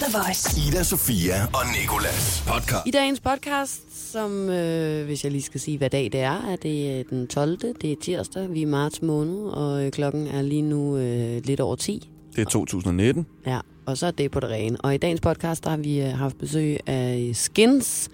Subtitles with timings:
[0.00, 0.68] The Voice.
[0.68, 2.86] Ida, Sofia og Nikolas podcast.
[2.86, 6.56] I dagens podcast, som øh, hvis jeg lige skal sige, hvad dag det er, er
[6.56, 7.58] det øh, den 12.
[7.82, 11.42] Det er tirsdag, vi er i marts måned, og øh, klokken er lige nu øh,
[11.44, 12.10] lidt over 10.
[12.36, 13.26] Det er 2019.
[13.46, 14.76] Ja, og så er det på det rene.
[14.80, 18.08] Og i dagens podcast, der har vi øh, haft besøg af Skins.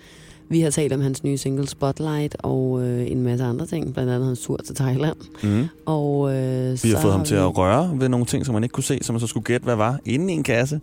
[0.48, 4.10] Vi har talt om hans nye single Spotlight og øh, en masse andre ting, blandt
[4.12, 5.16] andet hans tur til Thailand.
[5.42, 5.66] Mm.
[5.86, 8.52] Og, øh, Vi har så fået ham til vi- at røre ved nogle ting, som
[8.54, 10.80] man ikke kunne se, som man så skulle gætte, hvad var, inde i en kasse.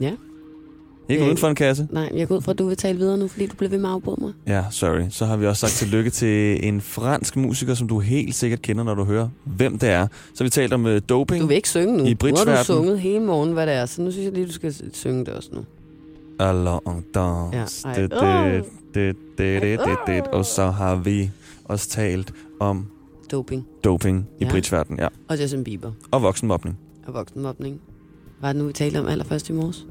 [0.00, 0.12] Ja.
[1.08, 1.26] Ikke Øh.
[1.26, 1.88] uden for en kasse.
[1.90, 3.78] Nej, jeg går ud fra, at du vil tale videre nu, fordi du blev ved
[3.78, 4.32] med at afbryde mig.
[4.46, 5.02] Ja, sorry.
[5.10, 8.84] Så har vi også sagt tillykke til en fransk musiker, som du helt sikkert kender,
[8.84, 10.06] når du hører, hvem det er.
[10.34, 11.42] Så vi talt om uh, doping.
[11.42, 12.04] Du vil ikke synge nu.
[12.04, 14.46] I nu har du sunget hele morgen, hvad det er, så nu synes jeg lige,
[14.46, 15.60] du skal synge det også nu.
[16.38, 17.88] Alors on danse.
[17.88, 18.02] Ja.
[18.02, 18.64] Det, det,
[18.94, 20.26] det, det, det, det, det.
[20.26, 21.30] Og så har vi
[21.64, 22.86] også talt om
[23.32, 23.66] Doping.
[23.84, 24.50] doping i Ja.
[24.50, 25.08] bridgeverdenen, ja.
[25.28, 25.92] Og Justin Bieber.
[26.10, 26.78] Og voksenmobning.
[27.06, 27.80] Og voksenmobning.
[28.40, 29.86] Var det nu, vi talte om allerførst i morges?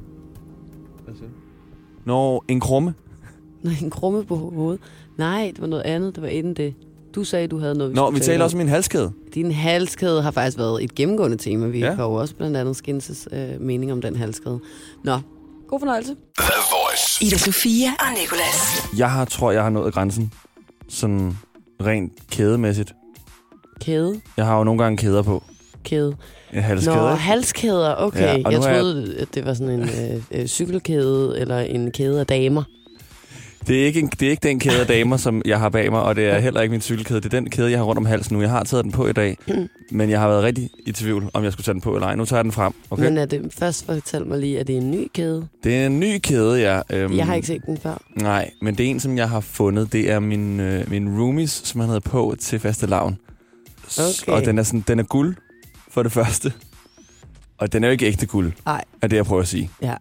[2.05, 2.93] Når en krumme.
[3.63, 4.81] Nej, en krumme på hovedet.
[5.17, 6.15] Nej, det var noget andet.
[6.15, 6.73] Det var inden det.
[7.15, 9.11] Du sagde, du havde noget, vi Nå, vi tale taler også om en halskæde.
[9.33, 11.67] Din halskæde har faktisk været et gennemgående tema.
[11.67, 11.85] Vi Ja.
[11.85, 11.93] ja.
[11.93, 14.59] har jo også blandt andet Skins' øh, mening om den halskæde.
[15.03, 15.19] Nå,
[15.67, 16.15] god fornøjelse.
[17.21, 18.87] Ida Sofia og Nicolas.
[18.97, 20.31] Jeg har, tror, jeg har nået grænsen.
[20.89, 21.37] Sådan
[21.85, 22.93] rent kædemæssigt.
[23.81, 24.21] Kæde.
[24.37, 25.43] Jeg har jo nogle gange kæder på.
[25.83, 26.15] Kæde.
[26.53, 26.95] En halskæde.
[26.95, 27.95] Nå, halskæder.
[27.97, 31.35] Okay, Ja, ja, jeg har jeg- troede, at det var sådan en øh, øh, cykelkæde
[31.39, 32.63] eller en kæde af damer.
[33.67, 35.91] Det er, ikke en, det er ikke den kæde af damer, som jeg har bag
[35.91, 37.19] mig, og det er heller ikke min cykelkæde.
[37.21, 38.41] Det er den kæde, jeg har rundt om halsen nu.
[38.41, 39.37] Jeg har taget den på i dag,
[39.91, 42.15] men jeg har været rigtig i tvivl, om jeg skulle tage den på eller ej.
[42.15, 42.73] Nu tager jeg den frem.
[42.89, 43.03] Okay.
[43.03, 45.47] Men er det, først fortæl mig lige, at det er en ny kæde.
[45.63, 46.81] Det er en ny kæde, ja.
[46.97, 48.01] Øhm, Jeg har ikke set den før.
[48.15, 49.93] Nej, men det er en, som jeg har fundet.
[49.93, 53.17] Det er min, øh, min roomies, som han havde på til faste lavn.
[53.99, 54.31] Okay.
[54.33, 55.35] Og den er, sådan, den er guld,
[55.93, 56.53] for det første.
[57.57, 59.69] Og den er jo ikke ægte guld, Nej, er det, jeg prøver at sige.
[59.81, 59.95] ja.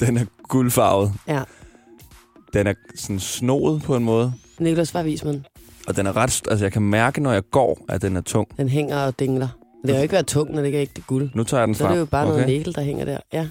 [0.00, 1.12] Den er guldfarvet.
[1.28, 1.42] Ja.
[2.52, 4.32] Den er sådan snoet på en måde.
[4.58, 5.40] Niklas var vismand.
[5.88, 6.42] Og den er ret...
[6.50, 8.48] Altså, jeg kan mærke, når jeg går, at den er tung.
[8.56, 9.48] Den hænger og dingler.
[9.82, 11.30] Det kan jo ikke være tung, når det ikke er ægte guld.
[11.34, 11.90] Nu tager jeg den Så frem.
[11.90, 12.32] er det jo bare okay.
[12.32, 13.18] noget nikkel, der hænger der.
[13.32, 13.48] Ja.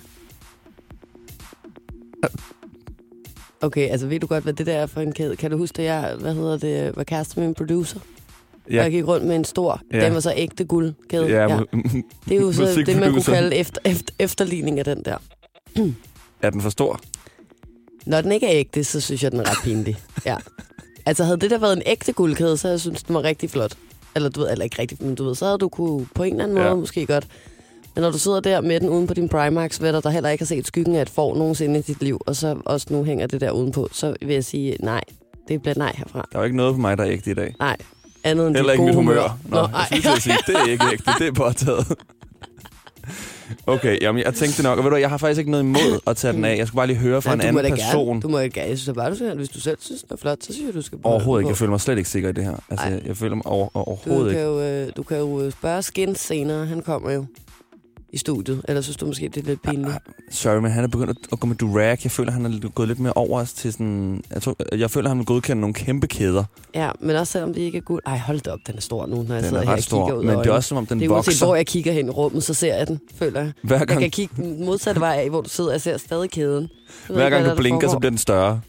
[3.61, 5.35] Okay, altså ved du godt, hvad det der er for en kæde?
[5.35, 7.99] Kan du huske, at jeg hvad hedder det, var kæreste med en producer?
[8.69, 8.75] Ja.
[8.75, 9.81] Ja, Jeg gik rundt med en stor.
[9.93, 10.05] Ja.
[10.05, 11.27] Den var så ægte guldkæde.
[11.27, 11.59] ja, ja.
[12.29, 15.17] Det er jo så det, man kunne kalde efter, efter, efterligning af den der.
[16.41, 16.99] Er den for stor?
[18.05, 19.97] Når den ikke er ægte, så synes jeg, den er ret pinlig.
[20.25, 20.37] Ja.
[21.05, 23.49] Altså havde det der været en ægte guldkæde, så havde jeg synes den var rigtig
[23.49, 23.77] flot.
[24.15, 26.31] Eller du ved, eller ikke rigtig, men du ved, så havde du kunne på en
[26.33, 26.75] eller anden måde ja.
[26.75, 27.27] måske godt.
[27.95, 30.41] Men når du sidder der med den uden på din Primark sweater, der heller ikke
[30.41, 33.27] har set skyggen af et får nogensinde i dit liv, og så også nu hænger
[33.27, 35.01] det der udenpå, så vil jeg sige nej.
[35.47, 36.27] Det bliver nej herfra.
[36.31, 37.55] Der er jo ikke noget på mig, der er ægte i dag.
[37.59, 37.77] Nej.
[38.23, 39.37] Andet end Heller ikke mit gode humør.
[39.49, 41.87] Nå, Nå, jeg at sige, det er ikke ægte, det er påtaget.
[43.67, 46.17] Okay, jamen jeg tænkte nok, og ved du, jeg har faktisk ikke noget imod at
[46.17, 46.57] tage den af.
[46.57, 48.07] Jeg skulle bare lige høre fra Nej, en du anden person.
[48.07, 48.21] Gerne.
[48.21, 48.69] Du må ikke gerne.
[48.69, 50.65] Jeg synes da bare, du skal, hvis du selv synes, det er flot, så synes
[50.67, 51.49] jeg, du skal prøve Overhovedet ikke.
[51.49, 52.55] Jeg føler mig slet ikke sikker i det her.
[52.69, 52.91] Altså, Ej.
[52.93, 54.51] jeg, jeg føler mig over, Du overhovedet kan, ikke.
[54.51, 56.65] jo, øh, du kan jo øh, spørge Skins senere.
[56.65, 57.25] Han kommer jo
[58.13, 58.61] i studiet.
[58.67, 59.95] Eller synes du måske, det er lidt pinligt?
[60.31, 61.97] Sorry, men han er begyndt at, gå med durag.
[62.03, 64.23] Jeg føler, han er gået lidt mere over os til sådan...
[64.33, 66.43] Jeg, tror, jeg føler, han vil godkende nogle kæmpe kæder.
[66.75, 68.01] Ja, men også selvom det ikke er guld.
[68.05, 69.77] Ej, hold da op, den er stor nu, når jeg Den sidder er her ret
[69.77, 71.45] og stor, kigger ud men det er også som om, den det er uanset, vokser.
[71.45, 73.51] hvor jeg kigger hen i rummet, så ser jeg den, føler jeg.
[73.63, 75.97] Hver Jeg gang, kan kigge den modsatte vej af, hvor du sidder, og jeg ser
[75.97, 76.69] stadig kæden.
[77.09, 78.61] Jeg ved hver gang du blinker, så bliver den større.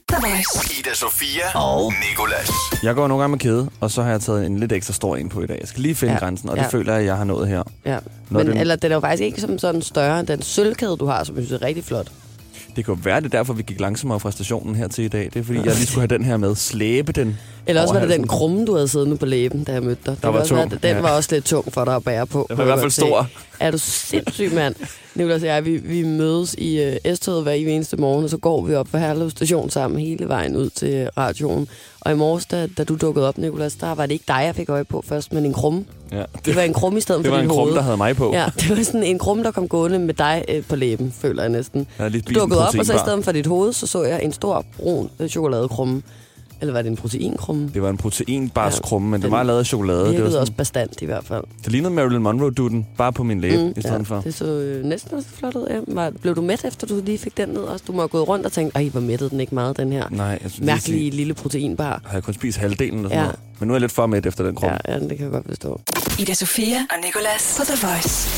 [0.78, 2.50] Ida Sofia og Nikolas.
[2.82, 5.16] Jeg går nogle gange med kæde, og så har jeg taget en lidt ekstra stor
[5.16, 5.58] en på i dag.
[5.60, 6.69] Jeg skal lige finde Ja, grænsen, og det ja.
[6.69, 7.62] føler jeg, jeg har nået her.
[7.86, 7.98] Ja.
[8.31, 10.97] Når Men, den- eller den er jo faktisk ikke som sådan større end den sølvkæde,
[10.97, 12.06] du har, som jeg synes er rigtig flot.
[12.76, 15.25] Det jo være, det er derfor, vi gik langsommere fra stationen her til i dag.
[15.34, 16.54] Det er fordi, jeg lige skulle have den her med.
[16.54, 17.38] Slæbe den.
[17.66, 20.15] Eller også var det den krumme, du havde siddende på læben, da jeg mødte dig.
[20.15, 21.00] Det Der var også være, tung, Den ja.
[21.00, 22.47] var også lidt tung for dig at bære på.
[22.48, 23.28] Den kunne var i hvert fald stor.
[23.62, 24.75] Er du sindssyg, mand?
[25.15, 28.62] Nicolas og jeg, vi, vi mødes i uh, S-toget hver eneste morgen, og så går
[28.62, 31.69] vi op på Herlev station sammen hele vejen ud til radioen.
[32.00, 34.55] Og i morges, da, da du dukkede op, Nicolas, der var det ikke dig, jeg
[34.55, 35.84] fik øje på først, men en krumme.
[36.12, 36.23] Ja.
[36.45, 37.75] Det var en krumme i stedet det for var dit en krum, hoved.
[37.75, 38.33] der havde mig på.
[38.33, 41.43] Ja, det var sådan en krumme, der kom gående med dig øh, på læben, føler
[41.43, 41.87] jeg næsten.
[41.99, 44.23] Jeg lige Du dukkede op, og så i stedet for dit hoved, så så jeg
[44.23, 46.03] en stor brun øh, chokoladekrumme.
[46.62, 47.70] Eller var det en proteinkrumme?
[47.75, 50.06] Det var en proteinbars Ja, krumme, men det var lavet af chokolade.
[50.12, 51.44] Det var sådan, også bestandt i hvert fald.
[51.64, 54.20] det lignede Marilyn Monroe-duden, bare på min læbe mm, i stedet ja, for.
[54.20, 55.67] Det så øh, næsten også flot ud.
[55.70, 55.81] Ja.
[55.88, 57.85] Var, blev du mæt, efter du lige fik den ned også?
[57.87, 60.05] Du må have gået rundt og tænkt, ej, hvor mættede den ikke meget, den her
[60.11, 62.00] Nej, jeg synes, mærkelige Sige, lille proteinbar.
[62.05, 63.25] har jeg kun spist halvdelen eller sådan Ja.
[63.25, 63.38] noget.
[63.58, 64.79] Men nu er jeg lidt for mæt efter den krumme.
[64.88, 65.81] Ja, ja, det kan jeg godt forstå.
[66.19, 68.29] Ida Sofia og Nicolas på The Voice.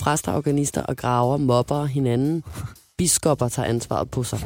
[0.00, 2.44] Præster, organister og graver mobber hinanden.
[2.98, 4.40] Biskopper tager ansvaret på sig.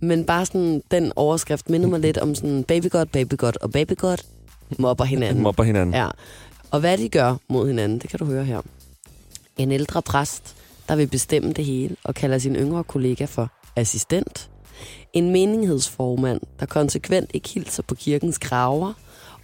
[0.00, 3.70] Men bare sådan, den overskrift minder mig lidt om sådan baby god, baby god og
[3.70, 4.16] baby god
[4.78, 5.42] mobber hinanden.
[5.42, 5.94] Mobber hinanden.
[5.94, 6.08] Ja.
[6.70, 8.60] Og hvad de gør mod hinanden, det kan du høre her.
[9.56, 10.56] En ældre præst
[10.88, 14.50] der vil bestemme det hele og kalder sin yngre kollega for assistent.
[15.12, 18.92] En menighedsformand, der konsekvent ikke hilser på kirkens kraver.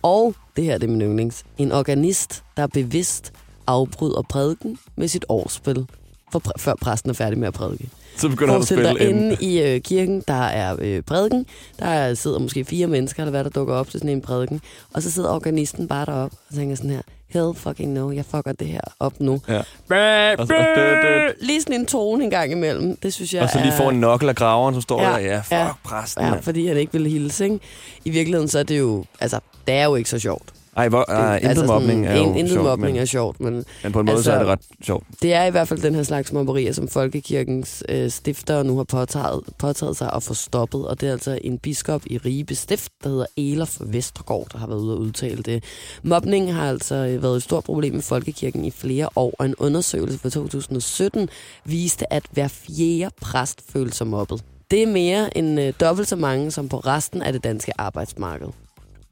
[0.02, 3.32] Og, det her det er min yndlings, en organist, der bevidst
[3.66, 5.86] afbryder prædiken med sit årsspil,
[6.32, 7.88] for præ- før præsten er færdig med at prædike.
[8.16, 9.36] Så begynder han at spille dig inden.
[9.40, 11.46] i øh, kirken, der er øh, prædiken,
[11.78, 14.60] der er, sidder måske fire mennesker, eller hvad der dukker op til sådan en prædiken,
[14.94, 18.52] og så sidder organisten bare deroppe og tænker sådan her, hell fucking no, jeg fucker
[18.52, 19.40] det her op nu.
[19.48, 19.60] Ja.
[19.88, 21.28] Bæ, Og så- dø, dø.
[21.40, 23.76] Lige sådan en tone en gang imellem, det synes jeg Og så lige er...
[23.76, 25.18] får en nokkel af graveren, som står Ja, der.
[25.18, 26.24] Ja, fuck ja, præsten.
[26.24, 27.58] Ja, fordi han ikke ville hilse, ikke?
[28.04, 30.52] I virkeligheden så er det jo, altså, det er jo ikke så sjovt.
[30.76, 33.92] Ej, hvor, ej, intet mobning er jo intet sjovt, mobning men, er sjovt, men men
[33.92, 35.04] på en måde så er altså- det ret sjovt.
[35.22, 38.84] det er i hvert fald den her slags mobberier, som Folkekirkens øh, stifter nu har
[38.84, 40.86] påtaget, påtaget sig at få stoppet.
[40.86, 44.66] Og det er altså en biskop i Ribe Stift, der hedder Elof Vestergaard, der har
[44.66, 45.64] været ude og udtale det.
[46.02, 49.54] Mobning har altså øh, været et stort problem i Folkekirken i flere år, og en
[49.58, 51.28] undersøgelse fra 2017
[51.64, 54.44] viste, at hver fjerde præst følte sig mobbet.
[54.70, 58.48] Det er mere end øh, dobbelt så mange som på resten af det danske arbejdsmarked.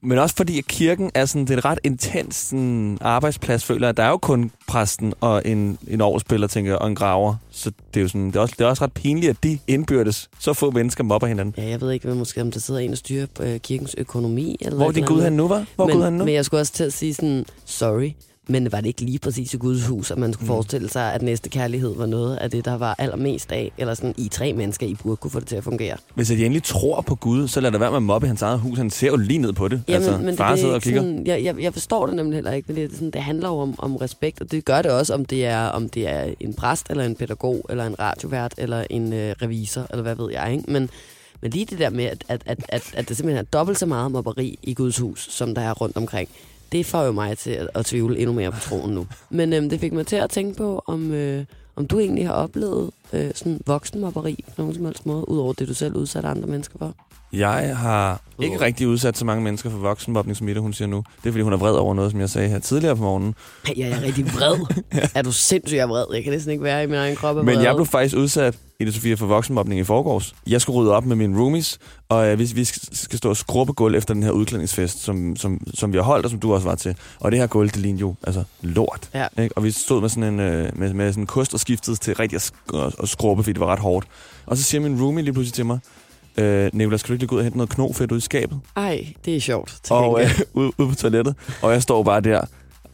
[0.03, 3.87] Men også fordi, at kirken er sådan, det er et ret intens sådan, arbejdsplads, føler
[3.87, 3.97] jeg.
[3.97, 7.35] Der er jo kun præsten og en, en overspiller, tænker jeg, og en graver.
[7.51, 9.59] Så det er jo sådan, det er også, det er også ret pinligt, at de
[9.67, 11.55] indbyrdes så få mennesker mobber hinanden.
[11.59, 14.57] Ja, jeg ved ikke, hvad måske om der sidder en og styrer øh, kirkens økonomi.
[14.61, 15.67] Eller Hvor din Gud han nu var?
[15.77, 16.25] Hvor men, Gud han nu?
[16.25, 18.11] Men jeg skulle også til at sige sådan, sorry,
[18.49, 20.55] men var det ikke lige præcis i Guds hus, at man skulle Mm.
[20.55, 24.15] forestille sig, at næste kærlighed var noget af det, der var allermest af, eller sådan
[24.19, 25.97] i tre mennesker, I burde kunne få det til at fungere.
[26.15, 28.59] Hvis de endelig tror på Gud, så lad det være med at mobbe hans eget
[28.61, 28.79] hus.
[28.79, 29.83] Han ser jo lige ned på det.
[29.89, 31.01] altså, far det sidder er og kigger.
[31.01, 33.59] sådan, jeg, jeg, jeg forstår det nemlig heller ikke, men det, sådan, det handler jo
[33.59, 36.55] om, om respekt, og det gør det også, om det er om det er en
[36.55, 40.53] præst, eller en pædagog, eller en radiovært, eller en øh, revisor, eller hvad ved jeg,
[40.53, 40.65] ikke?
[40.73, 40.91] Men,
[41.43, 43.87] men lige det der med, at, at, at, at, at det simpelthen er dobbelt så
[43.87, 46.29] meget mobberi i Guds hus, som der er rundt omkring,
[46.73, 49.07] det får jo mig til at, at tvivle endnu mere på troen nu.
[49.31, 51.45] Men øhm, det fik mig til at tænke på, om, øh,
[51.77, 55.69] om du egentlig har oplevet øh, sådan voksenmobberi på nogen som helst måde, udover det,
[55.69, 56.95] du selv udsatte andre mennesker for.
[57.33, 60.89] Jeg har ikke Udover- rigtig udsat så mange mennesker for voksenmobning, som Ida, hun siger
[60.89, 60.97] nu.
[61.23, 63.35] Det er, fordi hun er vred over noget, som jeg sagde her tidligere på morgenen.
[63.67, 64.67] Ej, jeg er rigtig vred.
[65.15, 66.05] Er du sindssygt jeg er vred?
[66.15, 68.91] Jeg kan næsten ikke være i min egen krop Men jeg blev faktisk udsat, Ida
[68.91, 70.35] Sofia, for voksenmobning i forgårs.
[70.47, 71.79] Jeg skulle rydde op med mine roomies,
[72.09, 75.61] og øh, vi, vi skal stå og skrubbe gulv efter den her udklædningsfest, som, som,
[75.75, 76.97] som vi har holdt, og som du også var til.
[77.21, 79.09] Og det her gulv, det lignede jo altså lort.
[79.15, 79.27] Ja.
[79.43, 79.57] Ikke?
[79.57, 82.15] Og vi stod med sådan en øh, med, med sådan en kost og skiftede til
[82.15, 84.07] rigtig at, sk- skrubbe, fordi det var ret hårdt.
[84.47, 85.79] Og så siger min roomie lige pludselig til mig,
[86.37, 88.61] øh, Nicolas, skal du ikke lige gå ud og hente noget knofedt ud i skabet?
[88.77, 89.79] Ej, det er sjovt.
[89.91, 91.35] og øh, ude, ude på toilettet.
[91.63, 92.41] Og jeg står bare der,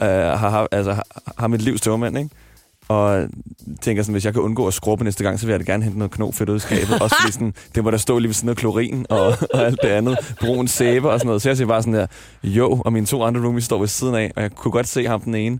[0.03, 1.06] øh, har, har, altså, har,
[1.38, 2.31] har mit livs tøvmand, ikke?
[2.88, 3.29] Og
[3.81, 5.85] tænker sådan, hvis jeg kan undgå at skrubbe næste gang, så vil jeg da gerne
[5.85, 6.99] hente noget knofedt ud i skabet.
[7.03, 9.83] Også fordi sådan, det må der stå lige ved siden af klorin og, og alt
[9.83, 10.35] det andet.
[10.41, 11.43] Brun sæbe og sådan noget.
[11.43, 12.06] Så jeg siger bare sådan der,
[12.43, 15.06] jo, og mine to andre roomies står ved siden af, og jeg kunne godt se
[15.06, 15.59] ham den ene,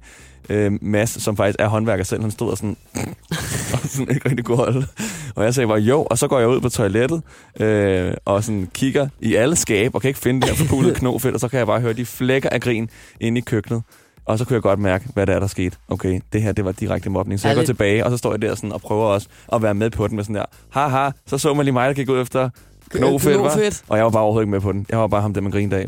[0.49, 2.77] øh, Mads, som faktisk er håndværker selv, han stod og sådan,
[3.73, 4.87] og sådan ikke rigtig kunne holde.
[5.35, 7.23] Og jeg sagde bare, jo, og så går jeg ud på toilettet,
[7.61, 11.35] øh, og sådan kigger i alle skab, og kan ikke finde det her forpulede knofedt,
[11.35, 12.91] og så kan jeg bare høre de flækker af grin
[13.21, 13.83] inde i køkkenet.
[14.27, 15.77] Og så kunne jeg godt mærke, hvad der er, der skete.
[15.89, 17.41] Okay, det her, det var direkte mobning.
[17.41, 19.75] Så jeg går tilbage, og så står jeg der sådan og prøver også at være
[19.75, 22.21] med på den med sådan der, haha, så så man lige mig, der gik ud
[22.23, 22.51] efter
[22.91, 23.37] knofedt.
[23.41, 23.85] Knofedt.
[23.89, 24.87] Og jeg var bare overhovedet ikke med på den.
[24.91, 25.87] Jeg var bare ham, der man grinede af.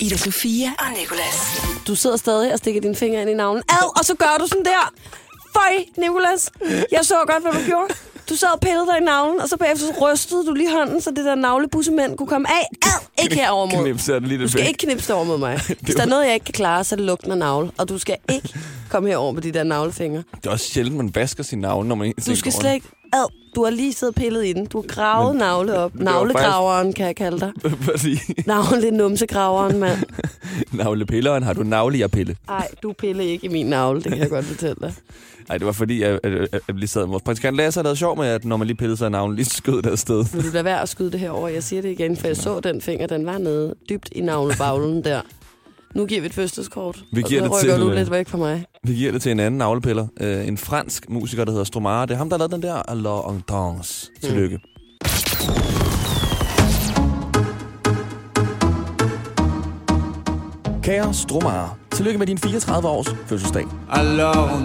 [0.00, 1.62] Ida Sofia og Nicolas.
[1.86, 3.62] Du sidder stadig og stikker dine fingre ind i navlen.
[3.68, 4.92] Ad, og så gør du sådan der.
[5.52, 6.50] Føj, Nicolas.
[6.92, 7.94] Jeg så godt, hvad du gjorde.
[8.28, 11.00] Du sad og pillede dig i navlen, og så bagefter så rystede du lige hånden,
[11.00, 12.66] så det der navlebussemand kunne komme af.
[12.82, 13.82] Ad, ikke herover mod.
[13.84, 14.68] Knipser det lige Du skal væk.
[14.68, 15.60] ikke knipse over mod mig.
[15.82, 17.70] Hvis der er noget, jeg ikke kan klare, så er det lugten af navle.
[17.78, 18.48] Og du skal ikke
[18.90, 20.22] komme herover med de der navlefingre.
[20.36, 22.86] Det er også sjældent, man vasker sin navle, når man ikke Du skal slet ikke...
[23.14, 24.66] Ad, du har lige siddet pillet i den.
[24.66, 25.94] Du har gravet Men- navle op.
[25.94, 27.52] Navlegraveren, kan jeg kalde dig.
[27.90, 29.98] Fordi Navle numsegraveren, mand.
[30.72, 32.36] navlepilleren har du navlejerpille.
[32.48, 34.94] Ej, du piller ikke i min navle, det kan jeg godt fortælle dig.
[35.48, 37.98] Nej, det var fordi, at, at, at, at lige sad vores praktikant Lasse havde lavet
[37.98, 40.24] sjov med, at når man lige pillede sig af navlen, lige skød det afsted.
[40.34, 41.48] Vil du lade være at skyde det her over?
[41.48, 45.04] Jeg siger det igen, for jeg så den finger, den var nede dybt i navlebaglen
[45.04, 45.20] der.
[45.94, 48.28] Nu giver vi et fødselskort, Vi og giver så det rykker til, du lidt væk
[48.28, 48.64] fra mig.
[48.84, 50.06] Vi giver det til en anden navlepiller.
[50.20, 52.06] Øh, en fransk musiker, der hedder Stromare.
[52.06, 54.10] Det er ham, der har lavet den der Alors on danse.
[54.22, 54.58] Tillykke.
[60.82, 63.64] Kære Stromare, tillykke med din 34 års fødselsdag.
[63.90, 64.60] Alors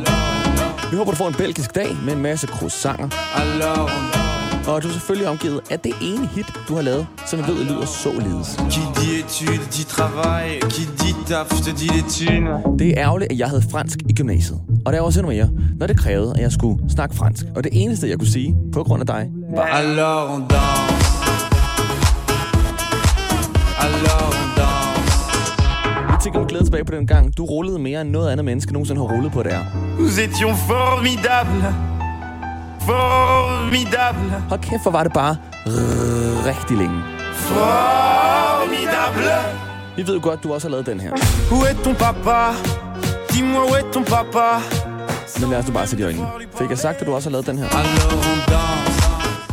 [0.92, 3.10] Vi håber, du får en belgisk dag med en masse croissanter.
[3.36, 4.29] alors
[4.68, 7.64] Og du er selvfølgelig omgivet af det ene hit, du har lavet, som jeg ved
[7.64, 8.48] lyder således.
[8.72, 12.80] Qui dit études dit travail, qui dit taf te dit les thunes.
[12.80, 14.60] Det er ærgerligt, at jeg havde fransk i gymnasiet.
[14.86, 15.50] Og der var også endnu mere,
[15.80, 17.46] når det krævede, at jeg skulle snakke fransk.
[17.56, 19.64] Og det eneste, jeg kunne sige på grund af dig, var...
[19.64, 20.60] Alors on danse.
[23.80, 24.50] Alors on
[26.24, 29.02] tænker mig glæde tilbage på den gang, du rullede mere end noget andet menneske nogensinde
[29.02, 29.64] har rullet på det her.
[30.00, 31.99] Nous étions formidables.
[32.82, 34.44] Formidable.
[34.50, 35.36] Hold kæft, hvor var det bare
[36.46, 37.02] rigtig længe.
[37.34, 39.32] Formidable.
[39.96, 41.12] Vi ved jo godt, du også har lavet den her.
[41.52, 42.54] Où est ton papa
[43.32, 44.46] Dis-moi où est ton papa
[45.40, 46.28] Men lad os nu bare se de øjnene.
[46.58, 47.66] Fik jeg sagt, at du også har lavet den her?
[47.66, 48.89] Alors on danse.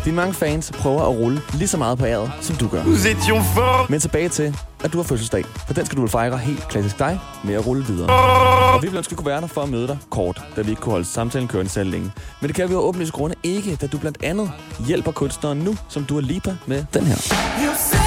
[0.06, 2.82] Dine mange fans prøver at rulle lige så meget på æret, som du gør.
[2.82, 3.90] Nous étions forts.
[3.90, 5.44] Men tilbage til, at du har fødselsdag.
[5.66, 8.10] For den skal du vel fejre helt klassisk dig med at rulle videre.
[8.74, 10.82] Og vi ville ønske, kunne være der for at møde dig kort, da vi ikke
[10.82, 12.12] kunne holde samtalen kørende særlig længe.
[12.40, 14.52] Men det kan vi jo åbenlyse grunde ikke, da du blandt andet
[14.86, 17.16] hjælper kunstneren nu, som du er Lipa med den her.
[17.16, 18.06] You say.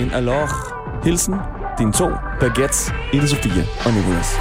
[0.00, 0.50] En alors.
[1.04, 1.34] Hilsen,
[1.78, 2.08] dine to
[2.40, 4.36] baguettes, Ida Sofia og Nicolas.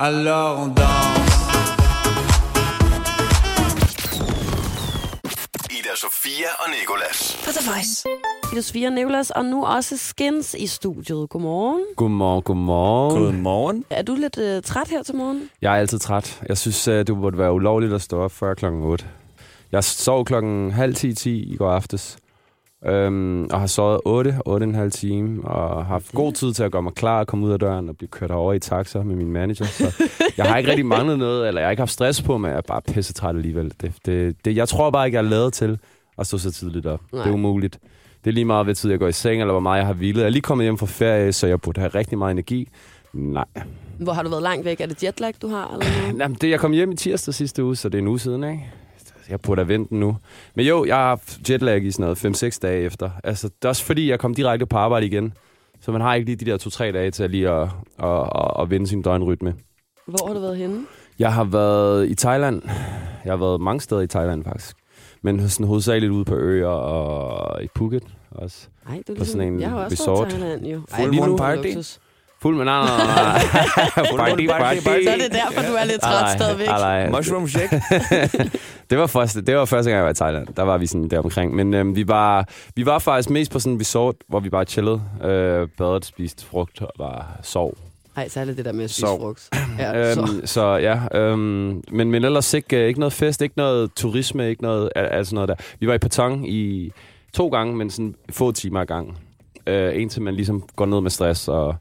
[0.00, 1.32] Alors on danse.
[5.70, 7.42] Ida Sofia og Nikolas.
[7.44, 8.08] På The Voice.
[8.52, 11.28] Ida Sofia Nicolas, og nu også Skins i studiet.
[11.28, 11.82] Godmorgen.
[11.96, 13.22] Godmorgen, godmorgen.
[13.22, 13.84] Godmorgen.
[13.90, 15.50] Er du lidt øh, træt her til morgen?
[15.62, 16.40] Jeg er altid træt.
[16.48, 19.04] Jeg synes, øh, det burde være ulovligt at stå op før klokken 8.
[19.72, 22.18] Jeg sov klokken halv 10 10 i går aftes.
[22.86, 26.82] Øhm, og har sovet 8, 8,5 time, og har haft god tid til at gøre
[26.82, 29.32] mig klar og komme ud af døren og blive kørt over i taxa med min
[29.32, 29.64] manager.
[29.64, 30.02] Så
[30.36, 32.56] jeg har ikke rigtig manglet noget, eller jeg har ikke haft stress på, men jeg
[32.56, 33.72] er bare pisse træt alligevel.
[33.80, 35.78] Det, det, det, jeg tror bare ikke, jeg er lavet til
[36.18, 37.00] at stå så tidligt op.
[37.00, 37.18] Nej.
[37.18, 37.22] Nej.
[37.24, 37.78] Det er umuligt.
[38.24, 39.94] Det er lige meget, hvad tid jeg går i seng, eller hvor meget jeg har
[39.94, 40.20] hvilet.
[40.20, 42.68] Jeg er lige kommet hjem fra ferie, så jeg burde have rigtig meget energi.
[43.12, 43.44] Nej.
[43.98, 44.80] Hvor har du været langt væk?
[44.80, 45.68] Er det jetlag, du har?
[45.72, 46.20] Eller noget?
[46.20, 48.44] Jamen, det, jeg kom hjem i tirsdag sidste uge, så det er en uge siden,
[48.44, 48.66] ikke?
[49.28, 50.16] Jeg burde have ventet nu.
[50.54, 51.20] Men jo, jeg har
[51.50, 53.10] jetlag i sådan noget 5-6 dage efter.
[53.24, 55.32] Altså, det er også fordi, jeg kom direkte på arbejde igen.
[55.80, 57.68] Så man har ikke lige de der 2-3 dage til at lige at,
[57.98, 59.54] at, at, at vende sin døgnrytme.
[60.06, 60.80] Hvor har du været henne?
[61.18, 62.62] Jeg har været i Thailand.
[63.24, 64.76] Jeg har været mange steder i Thailand, faktisk.
[65.22, 68.68] Men sådan hovedsageligt ude på øer og i Phuket også.
[68.88, 70.18] Nej, det er På sådan en jeg har også resort.
[70.18, 70.80] været i Thailand, jo.
[70.88, 71.68] Full moon nu party?
[72.42, 73.06] Fuld med nej, nej, nej,
[74.16, 74.16] nej.
[74.16, 76.66] party, party, Så er det derfor, du er lidt træt stadigvæk.
[76.66, 77.82] Nej, Mushroom shake.
[78.90, 80.46] det var, første, det var første gang, jeg var i Thailand.
[80.56, 81.54] Der var vi sådan der omkring.
[81.54, 84.64] Men øhm, vi, var, vi var faktisk mest på sådan en resort, hvor vi bare
[84.64, 87.74] chillede, øh, badet, spiste frugt og bare sov.
[88.16, 89.20] Nej, særligt det der med at spise Sov.
[89.20, 89.48] frugt.
[89.78, 90.20] Ja, så.
[90.20, 94.48] Øhm, så ja, øhm, men, men ellers ikke, øh, ikke noget fest, ikke noget turisme,
[94.48, 95.54] ikke noget, al- altså noget der.
[95.80, 96.92] Vi var i Patong i
[97.32, 99.16] to gange, men sådan få timer ad gangen.
[99.66, 101.74] Øh, indtil man ligesom går ned med stress og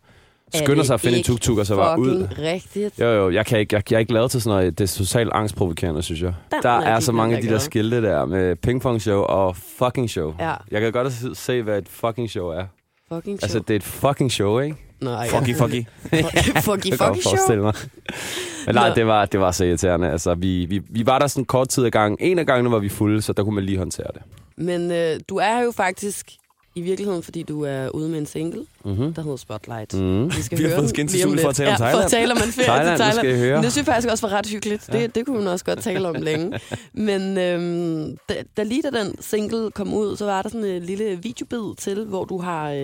[0.54, 2.28] skynder sig at finde en tuk-tuk og så var ud.
[2.40, 3.00] rigtigt.
[3.00, 4.78] Jo, jo, jeg, kan ikke, jeg, jeg er ikke lavet til sådan noget.
[4.80, 6.34] Det er totalt angstprovokerende, synes jeg.
[6.52, 9.56] Den der er er så mange af de der skilte der med pingpong show og
[9.78, 10.34] fucking show.
[10.40, 12.66] Ja, Jeg kan godt se- se, hvad et fucking show er.
[13.14, 13.64] fucking Altså, show.
[13.68, 14.76] det er et fucking show, ikke?
[15.02, 15.86] Nej, Fucky, fucky.
[16.02, 17.12] fucky, Jeg fucky, fucky show.
[17.32, 17.74] forestille mig.
[18.66, 20.12] Men nej, det var, det var så irriterende.
[20.12, 22.18] Altså, vi, vi, vi var der sådan kort tid ad gang.
[22.20, 24.22] En af gangene var vi fulde, så der kunne man lige håndtere det.
[24.58, 26.32] Men øh, du er jo faktisk
[26.76, 29.14] i virkeligheden, fordi du er ude med en single, Mm-hmm.
[29.14, 29.94] der hedder Spotlight.
[29.94, 30.26] Mm.
[30.38, 32.10] Vi, skal Vi har høre fået lige til for at tale om ja, for at
[32.10, 32.10] Thailand.
[32.10, 33.18] tale om en ferie Thailand, til Thailand.
[33.28, 33.56] skal høre.
[33.56, 34.90] Men det synes jeg faktisk også var ret hyggeligt.
[34.92, 36.60] Det, det kunne man også godt tale om længe.
[37.08, 40.84] Men øhm, da, da lige da den single kom ud, så var der sådan en
[40.84, 42.78] lille videobid til, hvor du har, øh,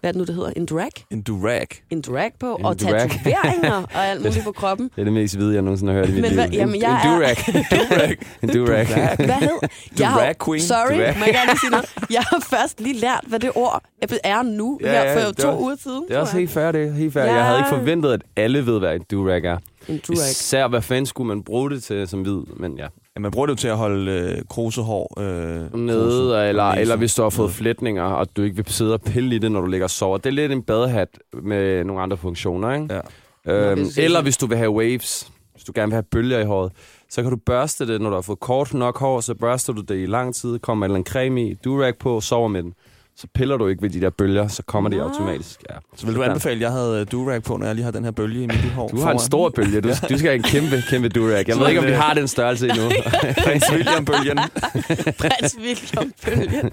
[0.00, 0.50] hvad er det nu, det hedder?
[0.56, 0.90] En drag?
[1.10, 1.66] En durag.
[1.90, 3.10] En drag på, En og drag.
[3.10, 4.90] tatoveringer og alt muligt på kroppen.
[4.94, 6.40] Det er det mest hvide, jeg nogensinde har hørt i mit Men liv.
[6.40, 7.36] hvad- jamen, en, jeg en er- durag.
[7.70, 8.16] Durag.
[8.42, 8.86] en durag.
[9.16, 9.50] Hvad hed?
[9.98, 10.62] Jeg har, Drag queen.
[10.62, 11.14] Sorry, Drag.
[11.18, 11.86] må jeg gerne sige noget?
[12.10, 13.82] Jeg har først lige lært, hvad det ord
[14.24, 16.04] er nu, Ja, her ja, for det to er- uger siden.
[16.08, 17.24] Det er også helt fair, det helt fair.
[17.24, 17.34] Ja.
[17.34, 19.58] Jeg havde ikke forventet, at alle ved, hvad en durag er.
[19.88, 20.14] En drag.
[20.14, 22.86] Især, hvad fanden skulle man bruge det til som hvid, men ja.
[23.16, 26.96] Ja, man bruger det jo til at holde øh, krusehår øh, Nede, kruse- eller, eller
[26.96, 29.60] hvis du har fået flætninger, og du ikke vil sidde og pille i det, når
[29.60, 30.18] du ligger og sover.
[30.18, 31.08] Det er lidt en badehat
[31.42, 32.94] med nogle andre funktioner, ikke?
[32.94, 33.00] Ja.
[33.44, 36.38] Nå, Øhm, du eller hvis du vil have waves, hvis du gerne vil have bølger
[36.38, 36.72] i håret,
[37.10, 39.80] så kan du børste det, når du har fået kort nok hår, så børster du
[39.80, 42.74] det i lang tid, kommer en eller anden creme i, durag på, sover med den.
[43.20, 45.02] Så piller du ikke ved de der bølger, så kommer de Nå.
[45.02, 45.62] automatisk.
[45.70, 45.74] Ja.
[45.96, 48.04] Så vil du anbefale, at jeg havde øh, durag på, når jeg lige har den
[48.04, 48.88] her bølge i mit hår?
[48.88, 49.80] Du har en stor bølge.
[49.80, 51.48] Du, du skal have en kæmpe, kæmpe durag.
[51.48, 52.82] Jeg ved ikke, om vi har den størrelse endnu.
[53.44, 54.38] Prins William-bølgen.
[55.20, 56.70] Prins William bølgen.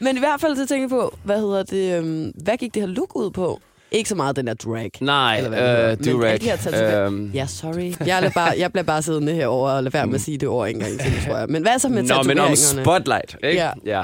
[0.00, 2.82] Men i hvert fald så tænker jeg på, hvad hedder det, øhm, hvad gik det
[2.82, 3.60] her look ud på?
[3.90, 4.90] Ikke så meget den der drag.
[5.00, 5.90] Nej, Eller hvad det hedder.
[5.90, 7.92] øh, Øhm, Ja, sorry.
[8.06, 10.48] Jeg, lader bare, jeg bliver bare siddende herover og lader være med at sige det
[10.48, 11.46] ord en gang til, tror jeg.
[11.48, 12.56] Men hvad så med Nå, men om?
[12.56, 13.58] Spotlight, ikke?
[13.62, 13.70] Ja.
[13.86, 14.02] ja.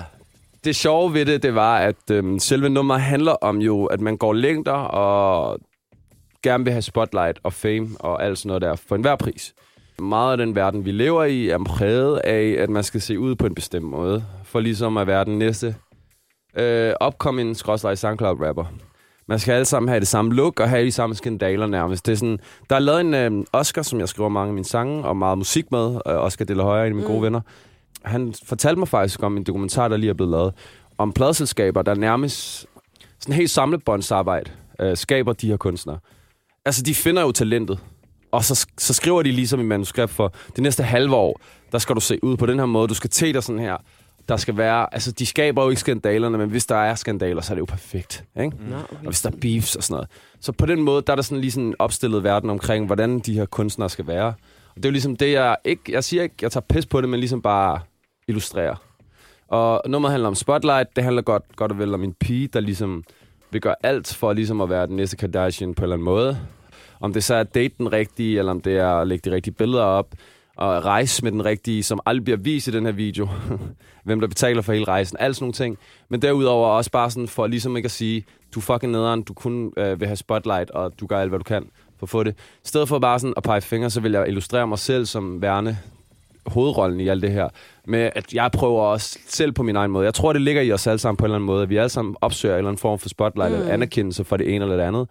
[0.64, 4.16] Det sjove ved det, det var, at øhm, selve nummeret handler om jo, at man
[4.16, 5.58] går længder og
[6.42, 9.54] gerne vil have spotlight og fame og alt sådan noget der for enhver pris.
[9.98, 13.34] Meget af den verden, vi lever i, er præget af, at man skal se ud
[13.34, 15.74] på en bestemt måde, for ligesom at være den næste
[16.56, 18.64] øh, upcoming skrådslag SoundCloud-rapper.
[19.28, 22.06] Man skal alle sammen have det samme look og have de samme skandaler nærmest.
[22.06, 22.38] Det er sådan,
[22.70, 25.38] der er lavet en øh, Oscar, som jeg skriver mange af mine sange og meget
[25.38, 25.94] musik med.
[26.06, 27.12] Øh, Oscar De La Hoya, en af mine Mm.
[27.12, 27.40] gode venner.
[28.04, 30.54] Han fortalte mig faktisk om en dokumentar, der lige er blevet lavet.
[30.98, 32.66] om pladselskaber, der nærmest
[33.18, 35.98] sådan helt samlebåndsarbejde øh, skaber de her kunstnere.
[36.64, 37.78] Altså, de finder jo talentet,
[38.32, 41.40] og så, så skriver de ligesom i manuskript for det næste halve år,
[41.72, 43.76] der skal du se ud på den her måde, du skal te dig sådan her.
[44.28, 47.52] Der skal være, altså de skaber jo ikke skandalerne, men hvis der er skandaler, så
[47.52, 48.24] er det jo perfekt.
[48.40, 48.56] Ikke?
[48.70, 50.08] Nå, Og hvis der er beefs og sådan noget.
[50.40, 53.18] Så på den måde, der er der sådan lige sådan en opstillet verden omkring, hvordan
[53.18, 54.34] de her kunstnere skal være.
[54.76, 57.00] Og det er jo ligesom det, jeg ikke, jeg siger ikke, jeg tager pis på
[57.00, 57.80] det, men ligesom bare
[58.28, 58.76] illustrerer.
[59.48, 62.60] Og nummeret handler om Spotlight, det handler godt, godt og vel om en pige, der
[62.60, 63.04] ligesom
[63.50, 66.38] vil gøre alt for ligesom at være den næste Kardashian på en eller anden måde.
[67.00, 69.34] Om det så er at date den rigtige, eller om det er at lægge de
[69.34, 70.14] rigtige billeder op,
[70.56, 73.28] og rejse med den rigtige, som aldrig bliver vist i den her video.
[74.04, 75.78] Hvem der betaler for hele rejsen, alt sådan nogle ting.
[76.08, 78.24] Men derudover også bare sådan for ligesom ikke at sige,
[78.54, 81.44] du fucking nederen, du kun øh, vil have spotlight, og du gør alt, hvad du
[81.44, 81.68] kan
[82.02, 82.34] for at få det.
[82.64, 85.42] I stedet for bare sådan at pege fingre, så vil jeg illustrere mig selv som
[85.42, 85.76] værende
[86.46, 87.48] hovedrollen i alt det her.
[87.84, 90.04] Med at jeg prøver også selv på min egen måde.
[90.04, 91.62] Jeg tror, det ligger i os alle sammen på en eller anden måde.
[91.62, 93.58] At vi alle sammen opsøger en eller anden form for spotlight mm.
[93.58, 95.08] eller anerkendelse for det ene eller det andet.